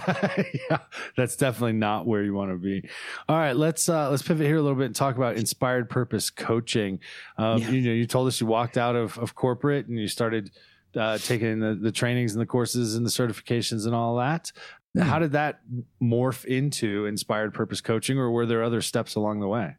yeah, 0.70 0.78
that's 1.18 1.36
definitely 1.36 1.74
not 1.74 2.06
where 2.06 2.24
you 2.24 2.34
want 2.34 2.52
to 2.52 2.58
be. 2.58 2.88
All 3.28 3.38
right, 3.38 3.56
let's 3.56 3.90
uh, 3.90 4.12
let's 4.12 4.22
pivot 4.22 4.46
here 4.46 4.58
a 4.58 4.62
little 4.62 4.78
bit 4.78 4.86
and 4.86 4.96
talk 4.96 5.16
about 5.16 5.36
inspired 5.36 5.90
purpose 5.90 6.30
coaching. 6.30 7.00
Um, 7.38 7.58
yeah. 7.58 7.70
You 7.70 7.82
know, 7.82 7.92
you 7.92 8.06
told 8.06 8.28
us 8.28 8.40
you 8.40 8.46
walked 8.46 8.78
out 8.78 8.96
of, 8.96 9.18
of 9.18 9.34
corporate 9.34 9.88
and 9.88 9.98
you 9.98 10.08
started 10.08 10.52
uh, 10.96 11.18
taking 11.18 11.60
the, 11.60 11.74
the 11.74 11.92
trainings 11.92 12.34
and 12.34 12.42
the 12.42 12.46
courses 12.46 12.96
and 12.96 13.06
the 13.06 13.10
certifications 13.10 13.86
and 13.86 13.96
all 13.96 14.18
that. 14.18 14.52
Mm. 14.96 15.04
How 15.04 15.18
did 15.18 15.32
that 15.32 15.62
morph 16.02 16.46
into 16.46 17.08
inspired 17.08 17.54
purpose 17.54 17.82
coaching, 17.82 18.20
or 18.20 18.30
were 18.30 18.46
there 18.46 18.64
other 18.64 18.82
steps 18.82 19.16
along 19.16 19.40
the 19.40 19.48
way? 19.48 19.76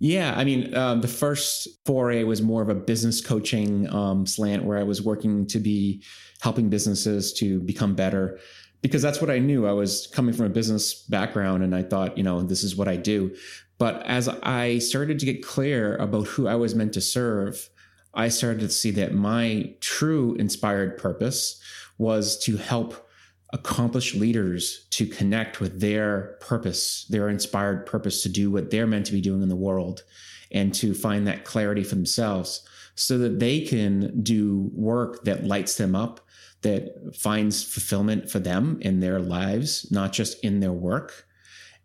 Yeah, 0.00 0.34
I 0.36 0.44
mean, 0.44 0.74
um, 0.76 1.00
the 1.00 1.08
first 1.08 1.68
foray 1.84 2.22
was 2.22 2.40
more 2.40 2.62
of 2.62 2.68
a 2.68 2.74
business 2.74 3.20
coaching 3.20 3.92
um, 3.92 4.26
slant 4.26 4.64
where 4.64 4.78
I 4.78 4.84
was 4.84 5.02
working 5.02 5.46
to 5.48 5.58
be 5.58 6.04
helping 6.40 6.68
businesses 6.68 7.32
to 7.34 7.60
become 7.60 7.94
better 7.94 8.38
because 8.80 9.02
that's 9.02 9.20
what 9.20 9.30
I 9.30 9.40
knew. 9.40 9.66
I 9.66 9.72
was 9.72 10.06
coming 10.06 10.34
from 10.34 10.46
a 10.46 10.50
business 10.50 11.02
background 11.02 11.64
and 11.64 11.74
I 11.74 11.82
thought, 11.82 12.16
you 12.16 12.22
know, 12.22 12.42
this 12.42 12.62
is 12.62 12.76
what 12.76 12.86
I 12.86 12.96
do. 12.96 13.34
But 13.78 14.04
as 14.06 14.28
I 14.28 14.78
started 14.78 15.18
to 15.18 15.26
get 15.26 15.44
clear 15.44 15.96
about 15.96 16.28
who 16.28 16.46
I 16.46 16.54
was 16.54 16.76
meant 16.76 16.92
to 16.94 17.00
serve, 17.00 17.68
I 18.14 18.28
started 18.28 18.60
to 18.60 18.70
see 18.70 18.92
that 18.92 19.14
my 19.14 19.74
true 19.80 20.34
inspired 20.34 20.98
purpose 20.98 21.60
was 21.98 22.38
to 22.44 22.56
help 22.56 23.07
accomplished 23.52 24.14
leaders 24.14 24.86
to 24.90 25.06
connect 25.06 25.60
with 25.60 25.80
their 25.80 26.36
purpose, 26.40 27.06
their 27.08 27.28
inspired 27.28 27.86
purpose 27.86 28.22
to 28.22 28.28
do 28.28 28.50
what 28.50 28.70
they're 28.70 28.86
meant 28.86 29.06
to 29.06 29.12
be 29.12 29.20
doing 29.20 29.42
in 29.42 29.48
the 29.48 29.56
world 29.56 30.02
and 30.52 30.74
to 30.74 30.92
find 30.94 31.26
that 31.26 31.44
clarity 31.44 31.82
for 31.82 31.94
themselves 31.94 32.66
so 32.94 33.16
that 33.18 33.38
they 33.38 33.60
can 33.60 34.22
do 34.22 34.70
work 34.74 35.24
that 35.24 35.44
lights 35.44 35.76
them 35.76 35.94
up, 35.94 36.20
that 36.62 37.14
finds 37.16 37.62
fulfillment 37.64 38.30
for 38.30 38.38
them 38.38 38.78
in 38.82 39.00
their 39.00 39.20
lives, 39.20 39.90
not 39.90 40.12
just 40.12 40.42
in 40.44 40.60
their 40.60 40.72
work. 40.72 41.26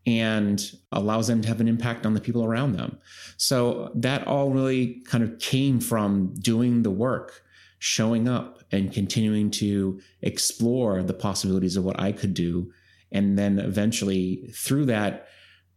and 0.05 0.73
allows 0.91 1.27
them 1.27 1.41
to 1.41 1.47
have 1.47 1.61
an 1.61 1.67
impact 1.67 2.05
on 2.05 2.13
the 2.13 2.19
people 2.21 2.43
around 2.43 2.73
them. 2.73 2.97
So 3.37 3.91
that 3.95 4.27
all 4.27 4.49
really 4.51 5.01
kind 5.05 5.23
of 5.23 5.39
came 5.39 5.79
from 5.79 6.33
doing 6.35 6.83
the 6.83 6.91
work, 6.91 7.43
showing 7.83 8.29
up 8.29 8.63
and 8.71 8.93
continuing 8.93 9.51
to 9.51 9.99
explore 10.21 11.03
the 11.03 11.13
possibilities 11.13 11.75
of 11.75 11.83
what 11.83 11.99
I 11.99 12.13
could 12.13 12.33
do. 12.33 12.71
And 13.11 13.37
then 13.37 13.59
eventually 13.59 14.49
through 14.55 14.85
that 14.85 15.27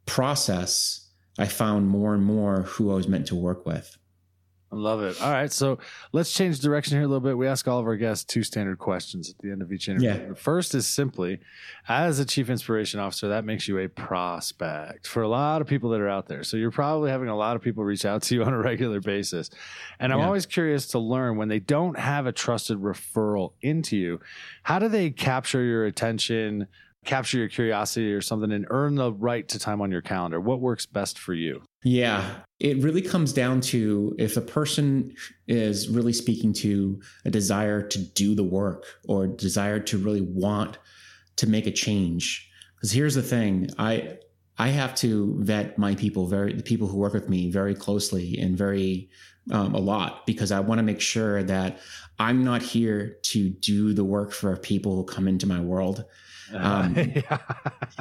process, 0.07 1.11
I 1.37 1.47
found 1.47 1.89
more 1.89 2.15
and 2.15 2.25
more 2.25 2.63
who 2.63 2.93
I 2.93 2.95
was 2.95 3.09
meant 3.09 3.27
to 3.27 3.35
work 3.35 3.67
with. 3.67 3.99
Love 4.76 5.02
it. 5.02 5.21
All 5.23 5.30
right. 5.30 5.52
So 5.52 5.78
let's 6.12 6.33
change 6.33 6.61
direction 6.61 6.97
here 6.97 7.04
a 7.04 7.09
little 7.09 7.21
bit. 7.21 7.37
We 7.37 7.47
ask 7.47 7.66
all 7.66 7.78
of 7.78 7.87
our 7.87 7.97
guests 7.97 8.25
two 8.25 8.42
standard 8.42 8.78
questions 8.78 9.30
at 9.30 9.38
the 9.38 9.50
end 9.50 9.62
of 9.62 9.73
each 9.73 9.88
interview. 9.88 10.09
Yeah. 10.09 10.28
The 10.28 10.35
first 10.35 10.75
is 10.75 10.87
simply, 10.87 11.40
as 11.88 12.18
a 12.18 12.25
chief 12.25 12.50
inspiration 12.50 13.00
officer, 13.00 13.28
that 13.28 13.45
makes 13.45 13.66
you 13.66 13.78
a 13.78 13.88
prospect 13.88 15.06
for 15.06 15.23
a 15.23 15.28
lot 15.28 15.61
of 15.61 15.66
people 15.66 15.90
that 15.90 16.00
are 16.00 16.09
out 16.09 16.28
there. 16.28 16.45
So 16.45 16.56
you're 16.56 16.71
probably 16.71 17.11
having 17.11 17.28
a 17.28 17.37
lot 17.37 17.56
of 17.56 17.62
people 17.62 17.85
reach 17.85 18.04
out 18.04 18.23
to 18.23 18.35
you 18.35 18.42
on 18.45 18.52
a 18.52 18.59
regular 18.59 19.00
basis. 19.00 19.50
And 19.99 20.12
I'm 20.12 20.18
yeah. 20.21 20.26
always 20.26 20.47
curious 20.47 20.87
to 20.88 20.99
learn 20.99 21.37
when 21.37 21.49
they 21.49 21.61
don't 21.61 21.99
have 21.99 22.26
a 22.26 22.33
trusted 22.33 22.78
referral 22.78 23.52
into 23.62 23.97
you, 23.97 24.21
how 24.62 24.78
do 24.78 24.88
they 24.88 25.11
capture 25.11 25.62
your 25.62 25.87
attention? 25.87 26.68
Capture 27.07 27.39
your 27.39 27.49
curiosity 27.49 28.13
or 28.13 28.21
something 28.21 28.53
and 28.53 28.67
earn 28.71 28.97
the 28.97 29.13
right 29.13 29.49
to 29.49 29.59
time 29.59 29.81
on 29.81 29.91
your 29.91 30.03
calendar? 30.03 30.41
What 30.41 30.61
works 30.61 30.85
best 30.85 31.19
for 31.19 31.33
you? 31.33 31.63
Yeah, 31.83 32.41
it 32.59 32.79
really 32.79 33.03
comes 33.03 33.33
down 33.33 33.61
to 33.63 34.15
if 34.19 34.37
a 34.37 34.41
person 34.41 35.15
is 35.47 35.89
really 35.89 36.13
speaking 36.13 36.53
to 36.55 37.01
a 37.25 37.31
desire 37.31 37.81
to 37.81 37.99
do 37.99 38.35
the 38.35 38.45
work 38.45 38.85
or 39.09 39.27
desire 39.27 39.81
to 39.81 39.99
really 39.99 40.23
want 40.23 40.79
to 41.37 41.47
make 41.49 41.67
a 41.67 41.71
change. 41.71 42.51
Because 42.75 42.93
here's 42.93 43.15
the 43.15 43.23
thing, 43.23 43.71
I 43.79 44.19
I 44.59 44.69
have 44.69 44.95
to 44.97 45.37
vet 45.41 45.79
my 45.79 45.95
people 45.95 46.27
very 46.27 46.55
the 46.55 46.63
people 46.63 46.89
who 46.89 46.97
work 46.97 47.13
with 47.13 47.29
me 47.29 47.51
very 47.51 47.75
closely 47.75 48.39
and 48.39 48.57
very 48.57 49.11
um, 49.53 49.75
a 49.75 49.79
lot 49.79 50.27
because 50.27 50.51
I 50.51 50.61
want 50.61 50.79
to 50.79 50.83
make 50.83 51.01
sure 51.01 51.43
that 51.45 51.79
I'm 52.19 52.43
not 52.43 52.63
here 52.63 53.19
to 53.25 53.51
do 53.51 53.93
the 53.93 54.05
work 54.05 54.33
for 54.33 54.57
people 54.57 54.97
who 54.97 55.05
come 55.05 55.29
into 55.29 55.47
my 55.47 55.61
world. 55.61 56.05
Um, 56.53 56.95
yeah. 57.15 57.38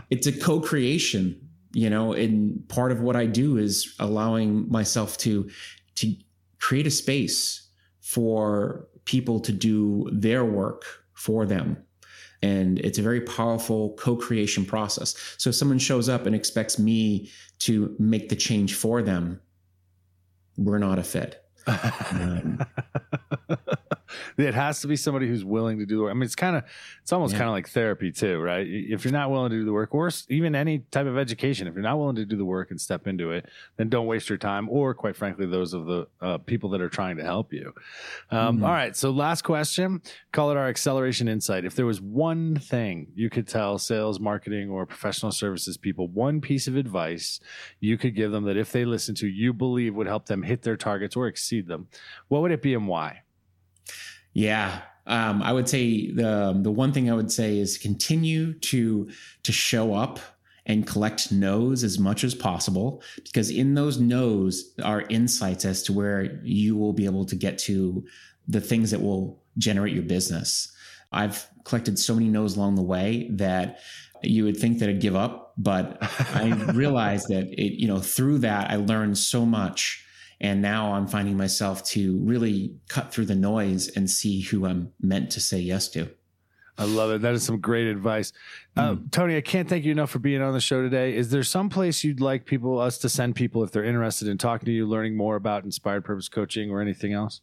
It's 0.10 0.28
a 0.28 0.32
co-creation, 0.32 1.50
you 1.74 1.90
know, 1.90 2.14
and 2.14 2.68
part 2.70 2.92
of 2.92 3.02
what 3.02 3.16
I 3.16 3.26
do 3.26 3.58
is 3.58 3.96
allowing 4.00 4.70
myself 4.70 5.18
to 5.20 5.50
to 5.96 6.14
create 6.60 6.88
a 6.88 6.92
space 6.92 7.70
for 8.02 8.88
people 9.06 9.40
to 9.40 9.52
do 9.52 10.10
their 10.12 10.44
work 10.44 10.84
for 11.14 11.46
them. 11.46 11.78
And 12.42 12.80
it's 12.80 13.00
a 13.00 13.02
very 13.02 13.22
powerful 13.22 13.96
co-creation 13.98 14.66
process. 14.66 15.16
So 15.38 15.50
if 15.50 15.56
someone 15.56 15.80
shows 15.80 16.10
up 16.10 16.26
and 16.26 16.36
expects 16.36 16.78
me 16.78 17.32
to 17.60 17.96
make 17.98 18.30
the 18.30 18.36
change 18.36 18.76
for 18.76 19.02
them, 19.02 19.40
we're 20.58 20.80
not 20.80 21.00
a 21.00 21.04
fit. 21.04 21.42
Um, 22.12 22.60
it 24.38 24.54
has 24.54 24.82
to 24.82 24.88
be 24.88 24.96
somebody 24.96 25.28
who's 25.28 25.46
willing 25.46 25.80
to 25.80 25.86
do 25.86 25.98
the 25.98 26.04
work. 26.04 26.12
I 26.12 26.14
mean, 26.14 26.24
it's 26.24 26.36
kind 26.36 26.56
of, 26.56 26.64
it's 27.02 27.12
almost 27.12 27.34
yeah. 27.34 27.40
kind 27.40 27.50
of 27.50 27.54
like 27.54 27.70
therapy 27.70 28.12
too, 28.12 28.40
right? 28.40 28.66
If 28.68 29.04
you're 29.04 29.14
not 29.14 29.32
willing 29.32 29.52
to 29.52 29.58
do 29.58 29.66
the 29.66 29.74
work, 29.74 29.94
or 29.94 30.10
even 30.30 30.56
any 30.56 30.80
type 30.80 31.08
of 31.08 31.18
education, 31.18 31.68
if 31.68 31.74
you're 31.74 31.84
not 31.84 31.98
willing 31.98 32.16
to 32.16 32.26
do 32.26 32.38
the 32.38 32.46
work 32.46 32.72
and 32.72 32.80
step 32.80 33.08
into 33.08 33.32
it, 33.32 33.48
then 33.78 33.90
don't 33.90 34.06
waste 34.06 34.30
your 34.30 34.38
time, 34.38 34.70
or 34.70 34.94
quite 34.94 35.16
frankly, 35.16 35.46
those 35.46 35.74
of 35.74 35.86
the 35.86 36.08
uh, 36.22 36.38
people 36.40 36.70
that 36.70 36.82
are 36.82 36.90
trying 36.90 37.18
to 37.18 37.24
help 37.24 37.54
you. 37.54 37.74
Um, 38.32 38.58
mm-hmm. 38.58 38.66
all 38.66 38.72
right. 38.72 38.96
So, 38.96 39.12
last 39.12 39.44
question, 39.44 40.02
call 40.32 40.52
it 40.52 40.58
our 40.58 40.68
acceleration 40.68 41.28
insight. 41.28 41.66
If 41.66 41.76
there 41.76 41.86
was 41.86 42.02
one 42.02 42.56
thing 42.56 43.08
you 43.16 43.30
could 43.30 43.48
tell 43.48 43.78
sales, 43.78 44.20
marketing, 44.20 44.70
or 44.70 44.86
professional 44.86 45.32
services 45.32 45.78
people, 45.78 46.08
one 46.08 46.42
piece 46.42 46.68
of 46.68 46.76
advice 46.76 47.40
you 47.80 47.98
could 47.98 48.16
give 48.16 48.32
them 48.32 48.46
that 48.46 48.58
if 48.58 48.72
they 48.72 48.86
listen 48.86 49.16
to, 49.16 49.28
you 49.28 49.54
believe 49.54 49.96
would 49.96 50.08
help 50.08 50.26
them 50.26 50.44
hit 50.44 50.62
their 50.62 50.78
targets 50.78 51.16
or 51.16 51.28
exceed 51.28 51.68
them, 51.68 51.88
what 52.28 52.42
would 52.42 52.52
it 52.52 52.62
be 52.62 52.74
and 52.74 52.88
why? 52.88 53.22
Yeah. 54.36 54.82
Um, 55.08 55.42
I 55.42 55.54
would 55.54 55.70
say 55.70 56.12
the 56.12 56.60
the 56.62 56.72
one 56.72 56.92
thing 56.92 57.10
I 57.10 57.16
would 57.16 57.32
say 57.32 57.58
is 57.58 57.78
continue 57.78 58.54
to 58.54 59.10
to 59.44 59.52
show 59.52 59.94
up 59.94 60.20
and 60.66 60.86
collect 60.86 61.32
no's 61.32 61.84
as 61.84 62.00
much 62.00 62.24
as 62.24 62.36
possible 62.36 63.02
because 63.24 63.50
in 63.50 63.76
those 63.76 64.00
no's 64.00 64.74
are 64.84 65.02
insights 65.10 65.64
as 65.64 65.84
to 65.84 65.94
where 65.94 66.42
you 66.44 66.76
will 66.76 66.92
be 66.92 67.06
able 67.06 67.24
to 67.26 67.36
get 67.36 67.58
to 67.60 68.04
the 68.48 68.60
things 68.60 68.92
that 68.92 69.02
will 69.02 69.42
generate 69.58 69.94
your 69.94 70.04
business. 70.04 70.72
I've 71.12 71.48
collected 71.64 71.98
so 71.98 72.14
many 72.14 72.28
no's 72.28 72.58
along 72.58 72.76
the 72.76 72.82
way 72.82 73.30
that 73.34 73.80
you 74.22 74.44
would 74.44 74.58
think 74.58 74.80
that 74.80 74.90
I'd 74.90 75.02
give 75.02 75.16
up, 75.16 75.54
but 75.58 75.98
I 76.34 76.50
realized 76.74 77.30
that 77.30 77.48
it, 77.54 77.80
you 77.80 77.88
know, 77.88 78.00
through 78.00 78.40
that 78.40 78.72
I 78.72 78.78
learned 78.78 79.18
so 79.18 79.46
much 79.46 80.05
and 80.42 80.62
now 80.62 80.94
I'm 80.94 81.08
finding 81.08 81.38
myself 81.38 81.84
to 81.90 82.18
really 82.20 82.76
cut 82.88 83.14
through 83.14 83.26
the 83.26 83.36
noise 83.36 83.90
and 83.90 84.10
see 84.10 84.42
who 84.42 84.66
I'm 84.66 84.92
meant 85.02 85.32
to 85.32 85.40
say 85.40 85.60
yes 85.60 85.88
to. 85.90 86.10
I 86.78 86.84
love 86.84 87.12
it. 87.12 87.22
That 87.22 87.34
is 87.34 87.44
some 87.44 87.62
great 87.62 87.88
advice. 87.88 88.34
Uh, 88.76 88.96
mm. 88.96 89.12
Tony, 89.12 89.38
I 89.38 89.42
can't 89.42 89.70
thank 89.70 89.86
you 89.86 89.94
enough 89.94 90.10
for 90.10 90.20
being 90.20 90.42
on 90.42 90.52
the 90.52 90.60
show 90.60 90.82
today. 90.82 91.16
Is 91.16 91.32
there 91.32 91.44
some 91.44 91.70
place 91.70 92.04
you'd 92.04 92.20
like 92.20 92.46
people, 92.46 92.80
us 92.80 92.98
to 92.98 93.10
send 93.10 93.36
people 93.36 93.64
if 93.64 93.72
they're 93.72 93.86
interested 93.86 94.28
in 94.28 94.38
talking 94.38 94.66
to 94.66 94.72
you, 94.74 94.86
learning 94.86 95.16
more 95.16 95.38
about 95.38 95.64
inspired 95.64 96.04
purpose 96.04 96.28
coaching 96.28 96.70
or 96.70 96.82
anything 96.82 97.14
else? 97.14 97.40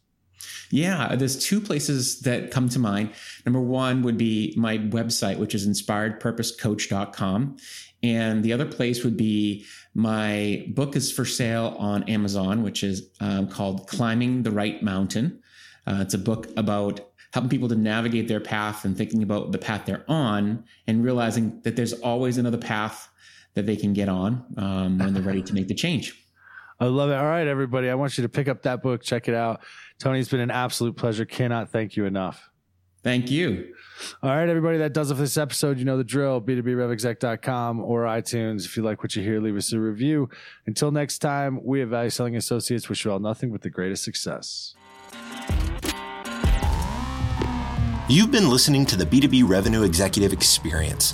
Yeah, 0.69 1.15
there's 1.15 1.37
two 1.37 1.61
places 1.61 2.21
that 2.21 2.51
come 2.51 2.69
to 2.69 2.79
mind. 2.79 3.11
Number 3.45 3.61
one 3.61 4.01
would 4.01 4.17
be 4.17 4.53
my 4.57 4.79
website, 4.79 5.37
which 5.37 5.53
is 5.53 5.67
inspiredpurposecoach.com. 5.67 7.57
And 8.01 8.43
the 8.43 8.51
other 8.51 8.65
place 8.65 9.03
would 9.03 9.15
be 9.15 9.65
my 9.93 10.65
book 10.69 10.95
is 10.95 11.11
for 11.11 11.25
sale 11.25 11.75
on 11.79 12.03
Amazon, 12.03 12.63
which 12.63 12.83
is 12.83 13.09
um, 13.19 13.47
called 13.47 13.87
Climbing 13.87 14.43
the 14.43 14.51
Right 14.51 14.81
Mountain. 14.83 15.41
Uh, 15.87 15.99
it's 16.01 16.13
a 16.13 16.17
book 16.17 16.47
about 16.57 16.99
helping 17.33 17.49
people 17.49 17.69
to 17.69 17.75
navigate 17.75 18.27
their 18.27 18.39
path 18.39 18.85
and 18.85 18.97
thinking 18.97 19.23
about 19.23 19.51
the 19.51 19.57
path 19.57 19.85
they're 19.85 20.05
on 20.07 20.63
and 20.87 21.03
realizing 21.03 21.61
that 21.61 21.75
there's 21.75 21.93
always 21.93 22.37
another 22.37 22.57
path 22.57 23.09
that 23.55 23.65
they 23.65 23.75
can 23.75 23.93
get 23.93 24.09
on 24.09 24.43
um, 24.57 24.97
when 24.97 25.13
they're 25.13 25.23
ready 25.23 25.41
to 25.41 25.53
make 25.53 25.67
the 25.67 25.73
change. 25.73 26.22
I 26.83 26.87
love 26.87 27.11
it. 27.11 27.13
All 27.13 27.23
right, 27.23 27.47
everybody. 27.47 27.89
I 27.89 27.95
want 27.95 28.17
you 28.17 28.23
to 28.23 28.29
pick 28.29 28.49
up 28.49 28.63
that 28.63 28.83
book, 28.83 29.01
check 29.01 29.29
it 29.29 29.33
out. 29.33 29.61
Tony, 29.99 30.19
it's 30.19 30.27
been 30.27 30.41
an 30.41 30.51
absolute 30.51 30.97
pleasure. 30.97 31.23
Cannot 31.23 31.69
thank 31.69 31.95
you 31.95 32.03
enough. 32.03 32.49
Thank 33.03 33.31
you. 33.31 33.73
All 34.21 34.29
right, 34.29 34.49
everybody. 34.49 34.79
That 34.79 34.91
does 34.91 35.09
it 35.09 35.15
for 35.15 35.21
this 35.21 35.37
episode. 35.37 35.79
You 35.79 35.85
know 35.85 35.95
the 35.95 36.03
drill. 36.03 36.41
B2BRevExec.com 36.41 37.79
or 37.79 38.03
iTunes. 38.03 38.65
If 38.65 38.75
you 38.75 38.83
like 38.83 39.01
what 39.01 39.15
you 39.15 39.23
hear, 39.23 39.39
leave 39.39 39.55
us 39.55 39.71
a 39.71 39.79
review. 39.79 40.27
Until 40.65 40.91
next 40.91 41.19
time, 41.19 41.63
we 41.63 41.81
at 41.81 41.87
Value 41.87 42.09
Selling 42.09 42.35
Associates 42.35 42.89
wish 42.89 43.05
you 43.05 43.13
all 43.13 43.19
nothing 43.19 43.53
but 43.53 43.61
the 43.61 43.69
greatest 43.69 44.03
success. 44.03 44.75
You've 48.09 48.31
been 48.31 48.49
listening 48.49 48.85
to 48.87 48.97
the 48.97 49.05
B2B 49.05 49.47
Revenue 49.47 49.83
Executive 49.83 50.33
Experience. 50.33 51.13